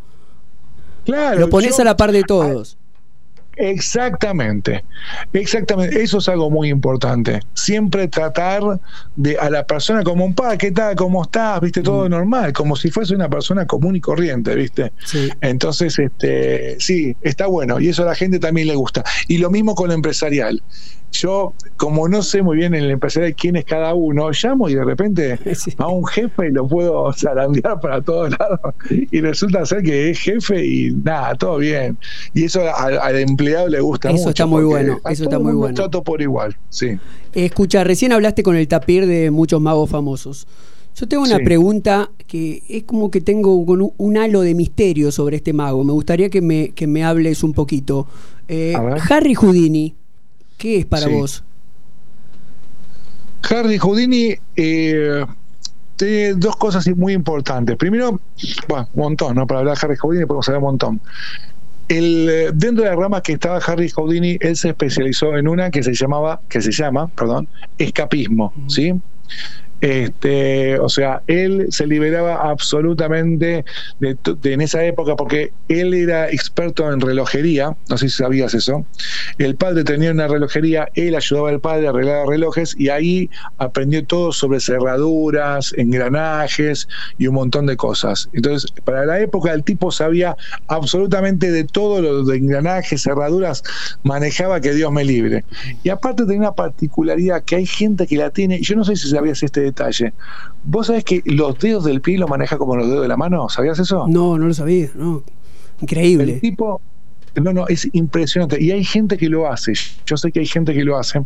[1.05, 1.39] Claro.
[1.39, 2.78] Lo pones a la par de todos.
[3.59, 4.85] Exactamente,
[5.33, 6.01] exactamente.
[6.01, 7.41] Eso es algo muy importante.
[7.53, 8.79] Siempre tratar
[9.17, 10.95] de a la persona como un pa, ¿qué tal?
[10.95, 11.59] ¿Cómo estás?
[11.59, 11.81] ¿Viste?
[11.81, 12.09] Todo mm.
[12.09, 14.93] normal, como si fuese una persona común y corriente, ¿viste?
[15.41, 19.03] Entonces, este, sí, está bueno y eso a la gente también le gusta.
[19.27, 20.63] Y lo mismo con lo empresarial.
[21.11, 24.75] Yo, como no sé muy bien en el empresarial quién es cada uno, llamo y
[24.75, 25.39] de repente
[25.77, 28.59] a un jefe y lo puedo zarandear para todos lados.
[28.89, 31.97] Y resulta ser que es jefe y nada, todo bien.
[32.33, 34.21] Y eso al, empleado le gusta mucho.
[34.21, 34.99] Eso está muy bueno.
[35.09, 35.75] Eso está muy bueno.
[35.75, 36.97] Trato por igual, sí.
[37.33, 40.47] Escucha, recién hablaste con el tapir de muchos magos famosos.
[40.95, 45.53] Yo tengo una pregunta que es como que tengo un, halo de misterio sobre este
[45.53, 45.83] mago.
[45.83, 48.05] Me gustaría que me, que me hables un poquito.
[48.49, 48.73] Eh,
[49.09, 49.95] Harry Houdini,
[50.59, 51.43] ¿qué es para vos?
[53.49, 55.25] Harry Houdini eh,
[55.95, 57.75] tiene dos cosas muy importantes.
[57.77, 58.19] Primero,
[58.67, 59.47] bueno, un montón, ¿no?
[59.47, 61.01] Para hablar de Harry Houdini podemos saber un montón.
[61.87, 65.71] El, eh, dentro de la rama que estaba Harry Houdini, él se especializó en una
[65.71, 67.47] que se llamaba, que se llama, perdón,
[67.79, 68.93] escapismo, ¿sí?
[69.81, 73.63] Este, o sea, él se liberaba absolutamente
[73.99, 78.85] de, en esa época porque él era experto en relojería, no sé si sabías eso.
[79.37, 84.05] El padre tenía una relojería, él ayudaba al padre a arreglar relojes y ahí aprendió
[84.05, 86.87] todo sobre cerraduras, engranajes
[87.17, 88.29] y un montón de cosas.
[88.33, 90.35] Entonces, para la época el tipo sabía
[90.67, 93.63] absolutamente de todo lo de engranajes, cerraduras,
[94.03, 95.45] manejaba que Dios me libre.
[95.83, 99.09] Y aparte tenía una particularidad que hay gente que la tiene, yo no sé si
[99.09, 100.13] sabías este detalle.
[100.63, 103.49] ¿Vos sabés que los dedos del pie lo maneja como los dedos de la mano?
[103.49, 104.05] ¿Sabías eso?
[104.07, 105.23] No, no lo sabía, no.
[105.81, 106.33] Increíble.
[106.33, 106.81] El tipo,
[107.35, 108.61] no, no, es impresionante.
[108.61, 109.73] Y hay gente que lo hace.
[110.05, 111.21] Yo sé que hay gente que lo hace.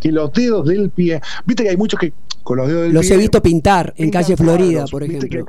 [0.00, 1.20] Que los dedos del pie.
[1.44, 3.00] Viste que hay muchos que con los dedos del pie.
[3.00, 5.46] Los he visto pintar en calle Florida, por ejemplo.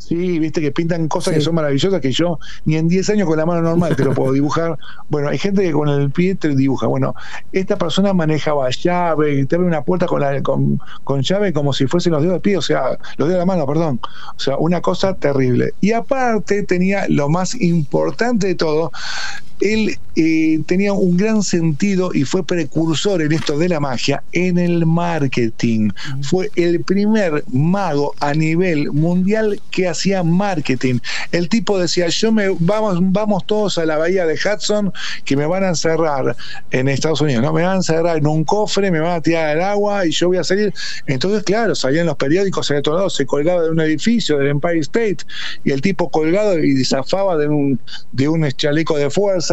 [0.00, 3.36] Sí, viste que pintan cosas que son maravillosas que yo ni en 10 años con
[3.36, 4.78] la mano normal te lo puedo dibujar.
[5.10, 6.86] Bueno, hay gente que con el pie te dibuja.
[6.86, 7.16] Bueno,
[7.50, 11.86] esta persona manejaba llave, te abre una puerta con, la, con, con llave como si
[11.88, 14.00] fuesen los dedos del pie, o sea, los dedos de la mano, perdón.
[14.36, 15.74] O sea, una cosa terrible.
[15.80, 18.92] Y aparte tenía lo más importante de todo,
[19.60, 24.58] él eh, tenía un gran sentido y fue precursor en esto de la magia en
[24.58, 25.90] el marketing.
[26.22, 30.98] Fue el primer mago a nivel mundial que hacía marketing.
[31.30, 34.92] El tipo decía, yo me vamos, vamos todos a la bahía de Hudson
[35.24, 36.36] que me van a encerrar
[36.70, 37.52] en Estados Unidos, ¿no?
[37.52, 40.28] Me van a encerrar en un cofre, me van a tirar al agua y yo
[40.28, 40.72] voy a salir.
[41.06, 44.80] Entonces, claro, salían los periódicos de todos lados, se colgaba de un edificio del Empire
[44.80, 45.18] State
[45.64, 47.80] y el tipo colgado y zafaba de un,
[48.12, 49.49] de un chaleco de fuerza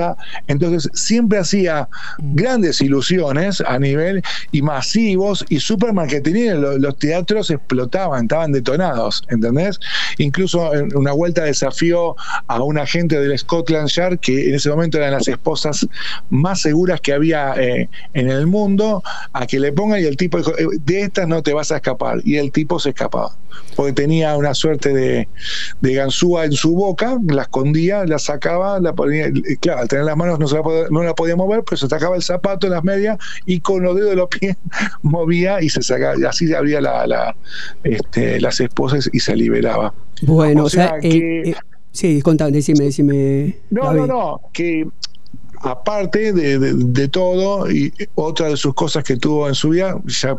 [0.48, 8.24] entonces siempre hacía grandes ilusiones a nivel y masivos y super Los, los teatros explotaban,
[8.24, 9.80] estaban detonados, ¿entendés?
[10.18, 12.16] Incluso en una vuelta desafió
[12.48, 15.88] a un agente del Scotland Yard, que en ese momento eran las esposas
[16.30, 20.38] más seguras que había eh, en el mundo, a que le pongan y el tipo
[20.38, 22.22] dijo, eh, de estas no te vas a escapar.
[22.24, 23.36] Y el tipo se escapaba,
[23.76, 25.28] porque tenía una suerte de,
[25.82, 30.40] de ganzúa en su boca, la escondía, la sacaba, la ponía, claro, tener las manos
[30.40, 32.84] no, se la podía, no la podía mover, pero se sacaba el zapato en las
[32.84, 34.58] medias y con los dedos de los pies
[35.02, 37.36] movía y se sacaba, así abría la,
[37.84, 39.94] este, las esposas y se liberaba.
[40.22, 41.56] Bueno, o sea, eh, eh,
[41.92, 43.58] sí, contame, decime, decime.
[43.70, 44.88] No, no, no, que
[45.62, 50.36] aparte de, todo, y otra de sus cosas que tuvo en su vida, ya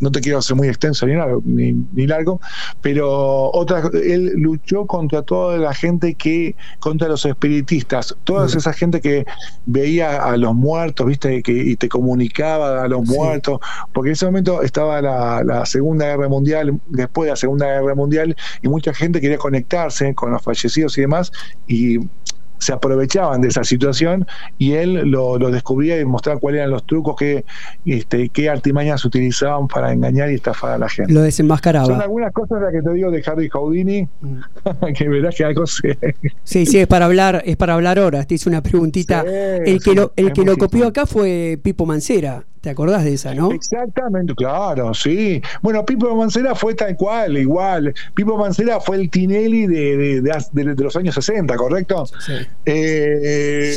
[0.00, 2.40] no te quiero hacer muy extenso ni, ni, largo,
[2.82, 9.00] pero otra, él luchó contra toda la gente que, contra los espiritistas, toda esa gente
[9.00, 9.24] que
[9.66, 13.60] veía a los muertos, viste, que, y te comunicaba a los muertos,
[13.92, 17.94] porque en ese momento estaba la, la Segunda Guerra Mundial, después de la Segunda Guerra
[17.94, 21.32] Mundial, y mucha gente quería conectarse con los fallecidos y demás,
[21.66, 21.98] y
[22.58, 24.26] se aprovechaban de esa situación
[24.58, 27.44] y él lo, descubría y mostraba cuáles eran los trucos que
[27.84, 31.12] este, qué artimañas utilizaban para engañar y estafar a la gente.
[31.12, 31.86] Lo desenmascaraba.
[31.86, 34.40] Son algunas cosas las que te digo de Harry Houdini, mm.
[34.96, 35.98] que verás que algo se...
[36.44, 38.24] Sí, sí, es para hablar, es para hablar ahora.
[38.24, 39.22] Te hice una preguntita.
[39.22, 42.44] el que lo, el que lo copió acá fue Pipo Mancera.
[42.60, 43.52] ¿Te acordás de esa, no?
[43.52, 45.40] Exactamente, claro, sí.
[45.62, 47.94] Bueno, Pipo Mancera fue tal cual, igual.
[48.14, 52.06] Pipo Mancera fue el Tinelli de, de, los años 60, ¿correcto?
[52.06, 52.32] Sí.
[52.64, 53.76] Eh,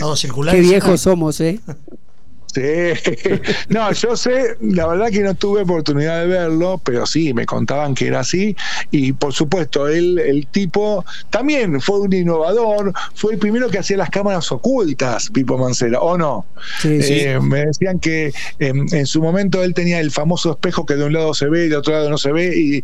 [0.50, 1.60] Qué viejos somos, ¿eh?
[2.54, 2.62] Sí,
[3.70, 7.94] no, yo sé, la verdad que no tuve oportunidad de verlo, pero sí, me contaban
[7.94, 8.56] que era así.
[8.90, 13.98] Y por supuesto, él, el tipo también fue un innovador, fue el primero que hacía
[13.98, 16.46] las cámaras ocultas, Pipo Mancera, ¿o no?
[16.84, 21.14] Eh, me decían que en, su momento él tenía el famoso espejo que de un
[21.14, 22.84] lado se ve y de otro lado no se ve, y,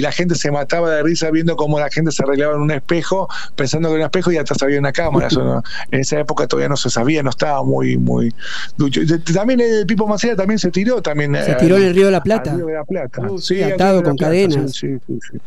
[0.00, 3.28] la gente se mataba de risa viendo cómo la gente se arreglaba en un espejo,
[3.54, 5.26] pensando que era un espejo y atrás había una cámara.
[5.36, 8.34] Eso en esa época todavía no se sabía, no estaba muy, muy
[8.76, 11.34] ducho también el Pipo Macera también se tiró también.
[11.44, 12.54] Se tiró en el Río de la Plata.
[12.54, 13.22] Río de la Plata.
[13.22, 14.72] Uh, sí, atado con cadenas.
[14.72, 14.98] Sí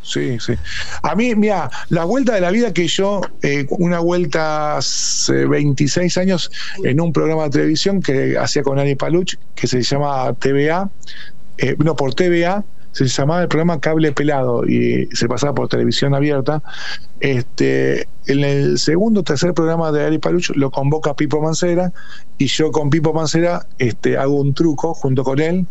[0.02, 0.54] sí, sí,
[1.02, 6.16] A mí, mira, la vuelta de la vida que yo, eh, una vuelta hace 26
[6.18, 6.50] años
[6.84, 10.90] en un programa de televisión que hacía con Ani Paluch, que se llama TVA,
[11.58, 16.14] eh, no, por TVA, se llamaba el programa Cable Pelado y se pasaba por televisión
[16.14, 16.62] abierta.
[17.20, 21.92] Este, en el segundo o tercer programa de Ari Paluch lo convoca Pipo Mancera
[22.38, 25.66] y yo con Pipo Mancera este, hago un truco junto con él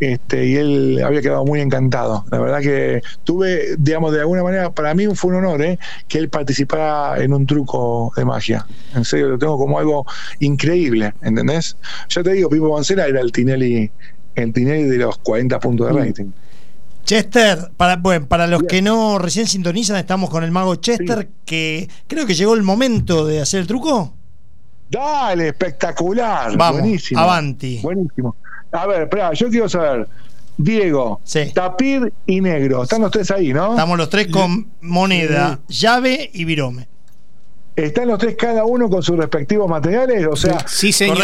[0.00, 2.24] este, y él había quedado muy encantado.
[2.30, 5.78] La verdad que tuve, digamos, de alguna manera, para mí fue un honor ¿eh?
[6.06, 8.64] que él participara en un truco de magia.
[8.94, 10.06] En serio, lo tengo como algo
[10.38, 11.76] increíble, ¿entendés?
[12.10, 13.90] Ya te digo, Pipo Mancera era el Tinelli,
[14.36, 16.32] el Tinelli de los 40 puntos de mm.
[17.08, 21.88] Chester, para, bueno, para los que no recién sintonizan, estamos con el mago Chester, que
[22.06, 24.12] creo que llegó el momento de hacer el truco.
[24.90, 26.54] Dale, espectacular.
[26.54, 27.18] Vamos, buenísimo.
[27.18, 27.80] Avanti.
[27.82, 28.36] Buenísimo.
[28.72, 30.06] A ver, espera, yo quiero saber.
[30.58, 31.22] Diego,
[31.54, 32.82] Tapir y Negro.
[32.82, 33.70] Están los tres ahí, ¿no?
[33.70, 36.88] Estamos los tres con moneda, llave y virome.
[37.74, 40.26] ¿Están los tres cada uno con sus respectivos materiales?
[40.30, 41.16] O sea, sí, señor.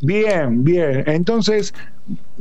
[0.00, 1.02] Bien, bien.
[1.06, 1.74] Entonces,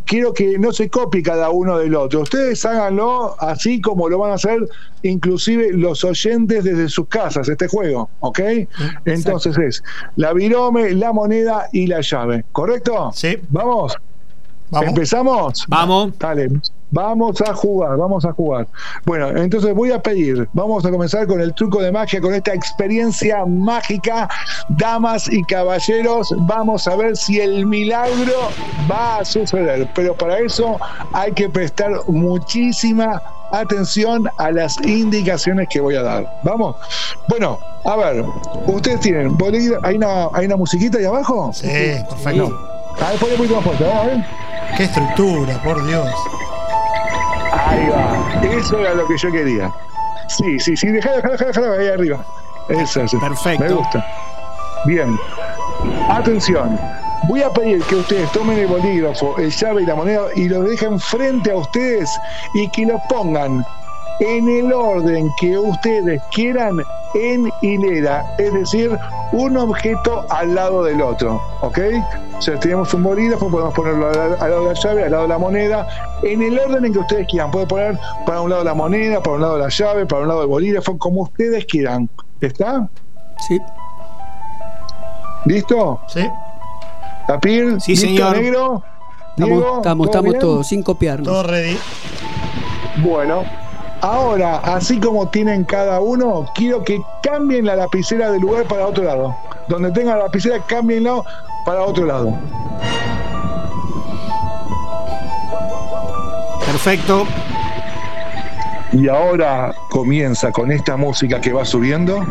[0.05, 2.21] quiero que no se copie cada uno del otro.
[2.21, 4.67] Ustedes háganlo así como lo van a hacer
[5.03, 8.39] inclusive los oyentes desde sus casas, este juego, ¿ok?
[9.05, 9.83] Entonces es
[10.15, 13.11] la virome, la moneda y la llave, ¿correcto?
[13.13, 13.37] Sí.
[13.49, 13.95] ¿Vamos?
[14.69, 14.89] ¿Vamos?
[14.89, 15.65] ¿Empezamos?
[15.67, 16.17] Vamos.
[16.19, 16.49] Dale.
[16.89, 18.67] Vamos a jugar, vamos a jugar.
[19.05, 22.53] Bueno, entonces voy a pedir, vamos a comenzar con el truco de magia, con esta
[22.53, 24.29] experiencia mágica.
[24.69, 28.49] Damas y caballeros, vamos a ver si el milagro
[28.89, 29.89] va a suceder.
[29.95, 30.77] Pero para eso
[31.11, 33.21] hay que prestar muchísima
[33.51, 36.39] atención a las indicaciones que voy a dar.
[36.43, 36.75] Vamos.
[37.27, 38.23] Bueno, a ver,
[38.65, 39.37] ustedes tienen,
[39.83, 41.51] ¿hay una, ¿hay una musiquita ahí abajo?
[41.53, 41.67] Sí,
[42.09, 42.57] perfecto.
[42.99, 44.25] A ver, un poquito más fuerte.
[44.75, 46.07] Qué estructura, por Dios.
[47.67, 48.41] Ahí va.
[48.57, 49.71] Eso era lo que yo quería.
[50.27, 50.87] Sí, sí, sí.
[50.87, 52.25] Dejá, dejá, dejá, ahí arriba.
[52.69, 53.19] Eso, eso.
[53.19, 53.63] Perfecto.
[53.63, 54.05] Me gusta.
[54.85, 55.17] Bien.
[56.09, 56.79] Atención.
[57.27, 60.63] Voy a pedir que ustedes tomen el bolígrafo, el llave y la moneda y lo
[60.63, 62.09] dejen frente a ustedes
[62.53, 63.65] y que lo pongan
[64.19, 66.81] en el orden que ustedes quieran
[67.13, 68.97] en hilera, es decir,
[69.31, 71.79] un objeto al lado del otro, ¿ok?
[72.37, 75.29] O sea, tenemos un bolígrafo, podemos ponerlo al, lado de la llave, al lado de
[75.29, 75.87] la moneda,
[76.23, 77.51] en el orden en que ustedes quieran.
[77.51, 80.41] Pueden poner para un lado la moneda, para un lado la llave, para un lado
[80.43, 82.09] el bolígrafo, como ustedes quieran.
[82.41, 82.87] ¿Está?
[83.47, 83.59] Sí.
[85.45, 86.01] ¿Listo?
[86.07, 86.29] Sí.
[87.27, 87.81] ¿Tapir?
[87.81, 88.37] Sí, señor.
[88.37, 88.83] negro?
[89.35, 91.27] Estamos, estamos, estamos todos, sin copiarnos.
[91.27, 91.77] Todo ready.
[92.97, 93.43] Bueno,
[94.01, 99.03] Ahora, así como tienen cada uno, quiero que cambien la lapicera de lugar para otro
[99.03, 99.35] lado.
[99.67, 101.25] Donde tengan la lapicera, cámbienlo
[101.65, 102.33] para otro lado.
[106.65, 107.25] Perfecto.
[108.93, 112.23] Y ahora comienza con esta música que va subiendo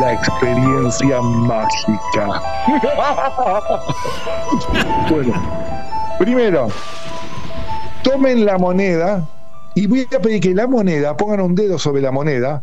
[0.00, 2.42] la experiencia mágica.
[5.10, 5.32] bueno,
[6.18, 6.68] primero,
[8.02, 9.26] tomen la moneda
[9.74, 12.62] y voy a pedir que la moneda, pongan un dedo sobre la moneda,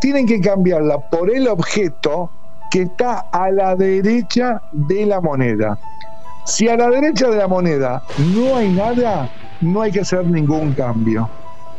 [0.00, 2.30] tienen que cambiarla por el objeto
[2.70, 5.78] que está a la derecha de la moneda.
[6.44, 9.28] Si a la derecha de la moneda no hay nada,
[9.60, 11.28] no hay que hacer ningún cambio.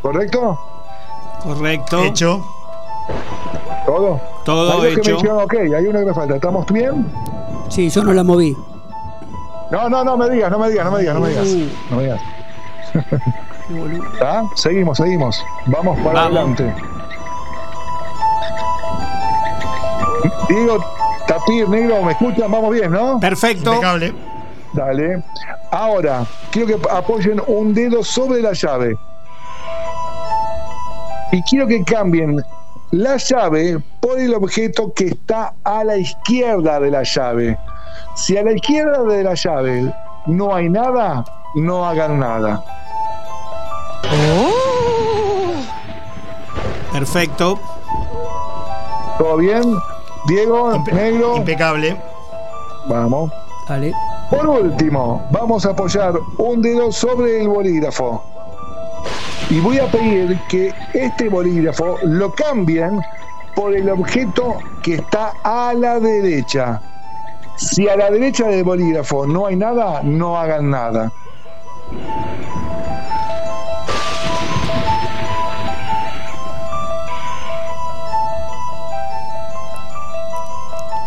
[0.02, 0.60] ¿Correcto?
[1.44, 2.04] Correcto.
[2.04, 2.46] Hecho.
[3.86, 4.22] ¿Todo?
[4.46, 5.18] Todo hay hecho.
[5.18, 6.36] Que me ok, hay una que me falta.
[6.36, 7.06] ¿Estamos bien?
[7.70, 8.56] Sí, yo no la moví.
[9.72, 11.48] No, no, no me digas, no me digas, no me digas, no me digas.
[11.90, 12.22] No me digas.
[14.14, 14.44] ¿Está?
[14.56, 15.44] Seguimos, seguimos.
[15.68, 16.74] Vamos para adelante.
[20.50, 20.84] Diego,
[21.28, 22.52] Tapir, negro, ¿me escuchan?
[22.52, 23.20] Vamos bien, ¿no?
[23.20, 23.80] Perfecto.
[24.74, 25.24] Dale.
[25.72, 28.98] Ahora, quiero que apoyen un dedo sobre la llave.
[31.32, 32.44] Y quiero que cambien
[32.92, 37.58] la llave por el objeto que está a la izquierda de la llave.
[38.16, 39.94] Si a la izquierda de la llave
[40.26, 41.24] no hay nada,
[41.56, 42.81] no hagan nada.
[44.10, 45.54] Oh.
[46.92, 47.60] Perfecto.
[49.18, 49.78] ¿Todo bien?
[50.28, 51.38] Diego, negro.
[51.38, 51.98] Impecable.
[52.88, 53.32] Vamos.
[53.68, 53.94] Dale.
[54.30, 58.24] Por último, vamos a apoyar un dedo sobre el bolígrafo.
[59.50, 63.02] Y voy a pedir que este bolígrafo lo cambien
[63.56, 66.82] por el objeto que está a la derecha.
[67.58, 71.12] Si a la derecha del bolígrafo no hay nada, no hagan nada.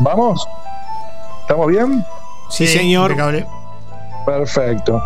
[0.01, 0.47] ¿Vamos?
[1.43, 2.05] ¿Estamos bien?
[2.51, 3.15] Sí, señor.
[4.27, 5.03] Perfecto.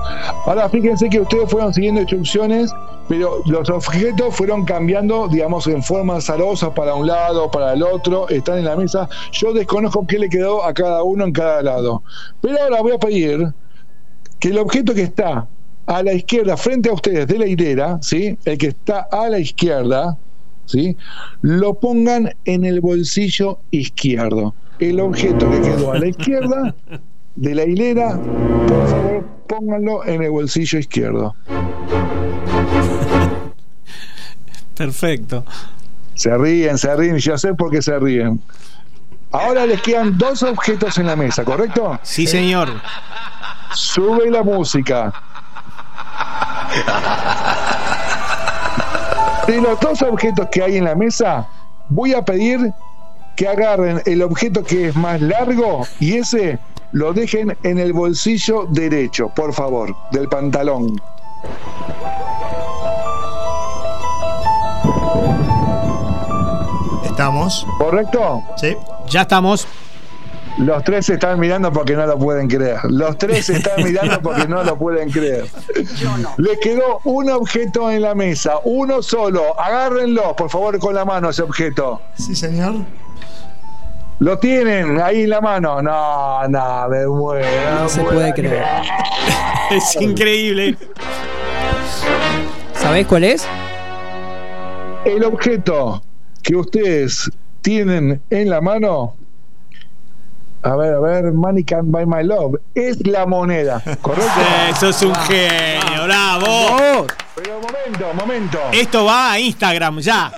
[0.46, 2.72] Ahora fíjense que ustedes fueron siguiendo instrucciones,
[3.08, 8.28] pero los objetos fueron cambiando, digamos, en forma azarosa para un lado, para el otro,
[8.28, 9.08] están en la mesa.
[9.32, 12.02] Yo desconozco qué le quedó a cada uno en cada lado.
[12.40, 13.52] Pero ahora voy a pedir
[14.38, 15.48] que el objeto que está
[15.86, 18.38] a la izquierda, frente a ustedes de la hilera, ¿sí?
[18.44, 20.16] el que está a la izquierda,
[20.66, 20.96] ¿sí?
[21.40, 24.54] lo pongan en el bolsillo izquierdo.
[24.78, 26.74] El objeto que quedó a la izquierda
[27.34, 28.16] de la hilera,
[28.66, 31.34] por favor, pónganlo en el bolsillo izquierdo.
[34.76, 35.44] Perfecto.
[36.14, 38.40] Se ríen, se ríen, ya sé por qué se ríen.
[39.32, 41.98] Ahora les quedan dos objetos en la mesa, ¿correcto?
[42.02, 42.68] Sí, señor.
[43.74, 45.12] Sube la música.
[49.46, 51.48] De los dos objetos que hay en la mesa,
[51.88, 52.72] voy a pedir
[53.38, 56.58] que agarren el objeto que es más largo y ese
[56.90, 61.00] lo dejen en el bolsillo derecho, por favor, del pantalón.
[67.04, 67.64] ¿Estamos?
[67.78, 68.42] ¿Correcto?
[68.56, 68.76] Sí.
[69.08, 69.68] Ya estamos.
[70.58, 72.80] Los tres se están mirando porque no lo pueden creer.
[72.90, 75.46] Los tres se están mirando porque no lo pueden creer.
[76.38, 79.60] Le quedó un objeto en la mesa, uno solo.
[79.60, 82.02] Agárrenlo, por favor, con la mano ese objeto.
[82.16, 82.74] Sí, señor.
[84.20, 85.80] Lo tienen ahí en la mano.
[85.80, 87.46] No, no, me muero.
[87.80, 88.64] No se puede creer.
[89.70, 90.76] es increíble.
[92.74, 93.46] ¿Sabés cuál es?
[95.04, 96.02] El objeto
[96.42, 99.14] que ustedes tienen en la mano.
[100.62, 102.60] A ver, a ver, Money Can Buy My Love.
[102.74, 104.32] Es la moneda, ¿correcto?
[104.70, 107.06] Eso es un genio, bravo.
[107.36, 108.58] Pero momento, momento.
[108.72, 110.32] Esto va a Instagram ya.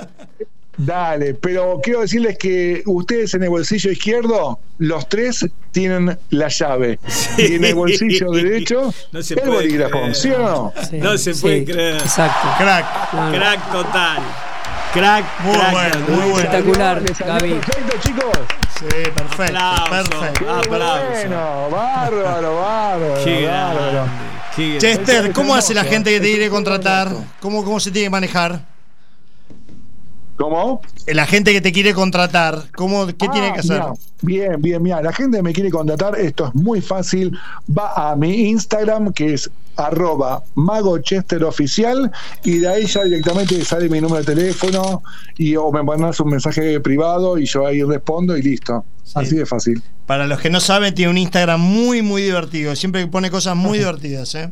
[0.83, 6.99] Dale, pero quiero decirles que ustedes en el bolsillo izquierdo, los tres tienen la llave.
[7.37, 10.15] Y en el bolsillo derecho, el bolígrafo.
[10.15, 10.73] ¿Sí o no?
[10.93, 11.97] no se puede creer.
[11.97, 12.49] Exacto.
[12.57, 13.11] Crack.
[13.11, 14.23] Crack total.
[14.95, 16.39] Crack, muy bueno, muy bueno.
[16.39, 17.51] Espectacular, Gaby.
[17.51, 18.39] Perfecto, chicos.
[18.79, 19.59] Sí, perfecto.
[19.59, 20.51] Aplauso, perfecto.
[20.51, 21.11] aplauso.
[21.13, 23.25] Bueno, bárbaro, bárbaro.
[23.25, 23.93] Qué bárbaro.
[23.93, 24.13] grande,
[24.57, 24.79] qué grande.
[24.79, 27.13] Chester, ¿cómo hace la gente que te quiere contratar?
[27.39, 28.80] ¿Cómo, ¿Cómo se tiene que manejar?
[30.41, 30.81] ¿Cómo?
[31.07, 33.83] La gente que te quiere contratar, ¿cómo, ¿qué Ah, tiene que hacer?
[34.23, 37.37] mira, bien, bien, mira, la gente me quiere contratar, esto es muy fácil,
[37.69, 42.11] va a mi Instagram que es arroba magochesteroficial
[42.43, 45.03] y de ahí ya directamente sale mi número de teléfono
[45.37, 48.83] y o me mandas un mensaje privado y yo ahí respondo y listo.
[49.15, 49.83] Así de fácil.
[50.07, 52.75] Para los que no saben, tiene un Instagram muy, muy divertido.
[52.77, 54.51] Siempre pone cosas muy divertidas, ¿eh?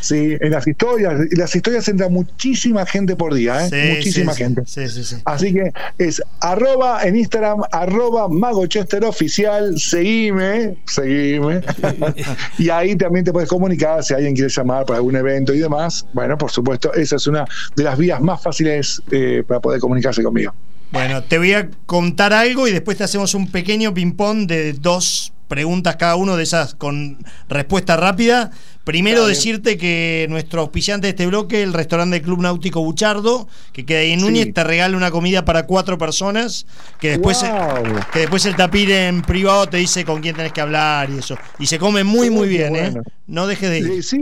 [0.00, 3.68] Sí, en las historias, en las historias entra muchísima gente por día, ¿eh?
[3.70, 4.62] Sí, muchísima sí, gente.
[4.66, 5.16] Sí, sí, sí.
[5.24, 11.60] Así que es arroba en Instagram, arroba Magochester Oficial, seguime, seguime.
[12.58, 16.06] y ahí también te puedes comunicar si alguien quiere llamar para algún evento y demás.
[16.12, 17.44] Bueno, por supuesto, esa es una
[17.76, 20.54] de las vías más fáciles eh, para poder comunicarse conmigo.
[20.90, 25.32] Bueno, te voy a contar algo y después te hacemos un pequeño ping-pong de dos
[25.48, 27.18] preguntas cada uno de esas con
[27.48, 28.50] respuesta rápida.
[28.88, 33.98] Primero decirte que nuestro auspiciante de este bloque, el restaurante Club Náutico Buchardo, que queda
[33.98, 34.52] ahí en Núñez, Sí.
[34.52, 36.64] te regala una comida para cuatro personas,
[36.98, 37.84] que después, Wow.
[38.14, 41.36] que después el tapir en privado te dice con quién tenés que hablar y eso.
[41.58, 42.94] Y se come muy, muy Uy, qué bien, ¿eh?
[43.26, 44.02] No dejes de ir.
[44.02, 44.18] Sí,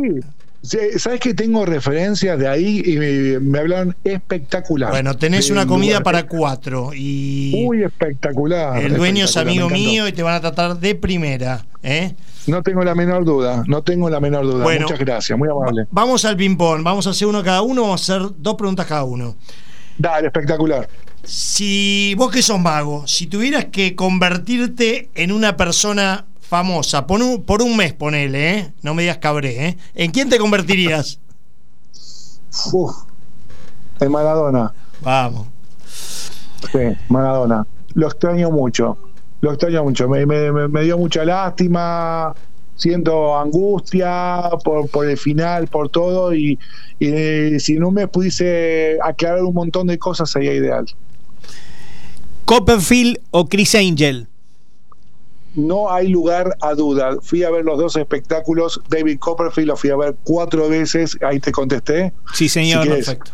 [0.62, 0.98] sí.
[0.98, 4.90] ¿Sabes que tengo referencias de ahí y me, me hablaron espectacular?
[4.90, 8.82] Bueno, tenés una un comida para cuatro y Uy, espectacular.
[8.82, 12.16] el dueño es amigo mío y te van a tratar de primera, ¿eh?
[12.46, 14.64] No tengo la menor duda, no tengo la menor duda.
[14.64, 14.82] Bueno.
[14.82, 15.86] Muchas gracias, muy amable.
[15.90, 19.04] Vamos al ping-pong, vamos a hacer uno cada uno, vamos a hacer dos preguntas cada
[19.04, 19.36] uno.
[19.98, 20.88] Dale, espectacular.
[21.24, 27.42] Si vos que sos mago, si tuvieras que convertirte en una persona famosa, por un,
[27.42, 28.72] por un mes ponele, ¿eh?
[28.82, 29.78] no me digas cabré, ¿eh?
[29.94, 31.18] ¿en quién te convertirías?
[32.72, 32.94] Uf,
[34.00, 34.72] en Maradona.
[35.02, 35.46] Vamos.
[36.72, 36.78] Sí,
[37.08, 37.66] Maradona.
[37.94, 38.98] Lo extraño mucho.
[39.40, 40.08] Lo extraño mucho.
[40.08, 42.34] Me, me- me- me dio mucha lástima.
[42.74, 46.34] Siento angustia por, por el final, por todo.
[46.34, 46.58] Y,
[46.98, 50.84] y, eh, si un mes pudiese aclarar un montón de cosas, sería ideal.
[52.44, 54.28] Copperfield o Chris Angel.
[55.54, 57.16] No hay lugar a duda.
[57.22, 58.80] Fui a ver los dos espectáculos.
[58.90, 61.16] David Copperfield lo fui a ver cuatro veces.
[61.22, 62.12] Ahí te contesté.
[62.34, 62.82] Sí, señor.
[62.84, 62.90] Si.
[62.90, 63.30] Perfecto.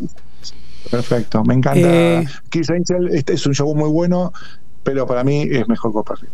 [0.91, 1.45] Perfecto.
[1.45, 1.81] Me encanta.
[2.21, 2.25] Eh.
[2.49, 4.33] Keith Angel, este es un show muy bueno,
[4.83, 6.33] pero para mí es mejor Copperfield.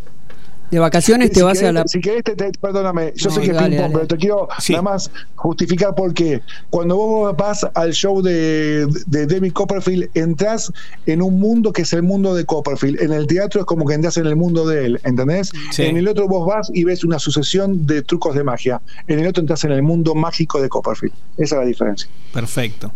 [0.71, 1.87] De vacaciones te vas a la.
[1.87, 5.95] Si querés, te, perdóname, yo sé que es ping-pong, pero te quiero nada más justificar
[5.95, 10.71] porque cuando vos vas al show de, de Demi Copperfield, entras
[11.07, 13.01] en un mundo que es el mundo de Copperfield.
[13.01, 15.51] En el teatro es como que entras en el mundo de él, ¿entendés?
[15.79, 18.79] En el otro vos vas y ves una sucesión de trucos de magia.
[19.07, 21.15] En el otro entras en el mundo mágico de Copperfield.
[21.37, 22.07] Esa es la diferencia.
[22.31, 22.91] Perfecto.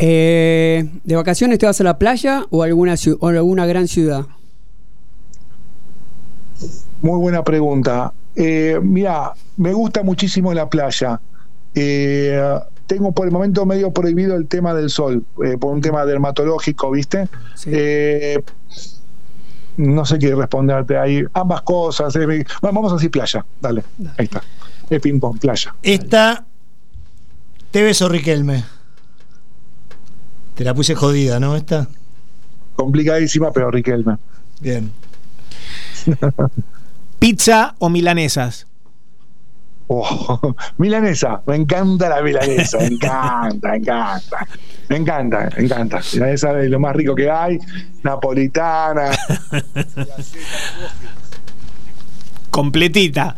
[0.00, 4.26] Eh, ¿De vacaciones te vas a la playa o alguna, o alguna gran ciudad?
[7.02, 8.12] Muy buena pregunta.
[8.36, 11.20] Eh, mira, me gusta muchísimo la playa.
[11.74, 16.04] Eh, tengo por el momento medio prohibido el tema del sol, eh, por un tema
[16.04, 17.28] dermatológico, ¿viste?
[19.76, 21.24] no sé qué responderte ahí.
[21.32, 22.14] Ambas cosas.
[22.62, 23.44] vamos a decir playa.
[23.60, 23.82] Dale.
[24.16, 24.42] Ahí está.
[24.88, 25.74] Es ping-pong, playa.
[25.82, 26.44] Esta.
[27.70, 28.62] ¿Te o Riquelme?
[30.54, 31.56] Te la puse jodida, ¿no?
[31.56, 31.88] Esta.
[32.76, 34.16] Complicadísima, pero Riquelme.
[34.60, 34.92] Bien.
[37.18, 38.66] ¿Pizza o milanesas?
[39.86, 44.46] Oh, milanesa, me encanta la milanesa, me encanta, me encanta,
[44.88, 46.00] me encanta, me encanta.
[46.14, 47.58] Milanesa es lo más rico que hay,
[48.02, 49.10] napolitana.
[52.50, 53.36] Completita.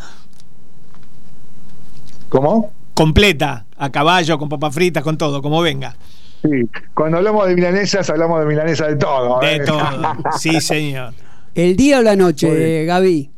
[2.29, 2.73] ¿Cómo?
[2.95, 5.97] Completa, a caballo, con papas fritas, con todo, como venga.
[6.43, 9.41] Sí, cuando hablamos de milanesas, hablamos de milanesa de todo.
[9.41, 9.61] De ¿eh?
[9.65, 11.13] todo, sí, señor.
[11.57, 13.31] ¿El día o la noche, Gaby?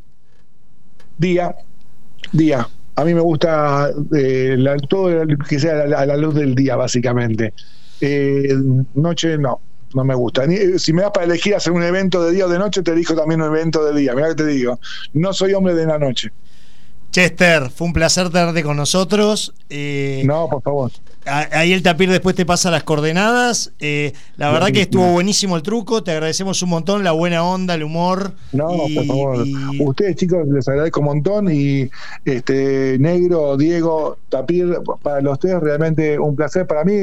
[1.17, 1.55] día,
[2.31, 2.67] día.
[2.95, 4.57] A mí me gusta eh,
[4.89, 5.09] todo
[5.47, 7.53] que sea a la, luz del día, básicamente.
[8.01, 8.53] Eh,
[8.95, 9.61] noche no,
[9.93, 10.43] no me gusta.
[10.77, 13.15] si me das para elegir hacer un evento de día o de noche, te elijo
[13.15, 14.13] también un evento de día.
[14.13, 14.79] Mira que te digo,
[15.13, 16.31] no soy hombre de la noche.
[17.11, 19.53] Chester, fue un placer tenerte con nosotros.
[19.69, 20.91] Eh, no, por favor.
[21.25, 23.71] Ahí el tapir después te pasa las coordenadas.
[23.79, 26.03] Eh, la verdad que estuvo buenísimo el truco.
[26.03, 28.33] Te agradecemos un montón la buena onda, el humor.
[28.51, 29.45] No, por favor.
[29.79, 31.51] Ustedes, chicos, les agradezco un montón.
[31.51, 31.89] Y
[32.25, 36.65] este Negro, Diego, Tapir, para los tres, realmente un placer.
[36.65, 36.93] Para mí,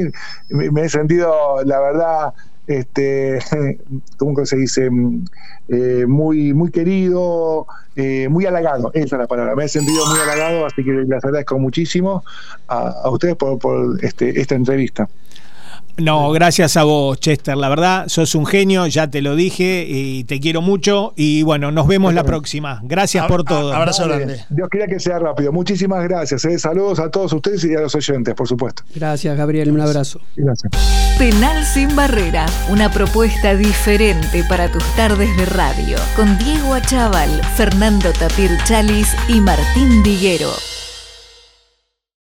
[0.49, 2.33] me he sentido, la verdad,
[2.67, 3.39] este,
[4.17, 4.89] ¿cómo se dice?
[4.89, 5.25] Mm,
[5.69, 9.55] eh, muy, muy querido, eh, muy halagado, esa es la palabra.
[9.55, 12.23] Me he sentido muy halagado, así que les agradezco muchísimo
[12.67, 15.09] a, ustedes por, por este, esta entrevista.
[15.97, 17.57] No, gracias a vos, Chester.
[17.57, 21.13] La verdad, sos un genio, ya te lo dije y te quiero mucho.
[21.15, 22.79] Y bueno, nos vemos la próxima.
[22.83, 23.73] Gracias por todo.
[23.73, 24.45] Abrazo grande.
[24.49, 25.51] Dios quería que sea rápido.
[25.51, 26.45] Muchísimas gracias.
[26.45, 26.59] ¿eh?
[26.59, 28.83] Saludos a todos ustedes y a los oyentes, por supuesto.
[28.93, 29.71] Gracias, Gabriel.
[29.71, 30.21] Un abrazo.
[30.35, 30.71] Gracias.
[31.17, 32.45] Penal sin barrera.
[32.69, 35.97] Una propuesta diferente para tus tardes de radio.
[36.15, 40.51] Con Diego Achával, Fernando Tapir Chalis y Martín Diguero.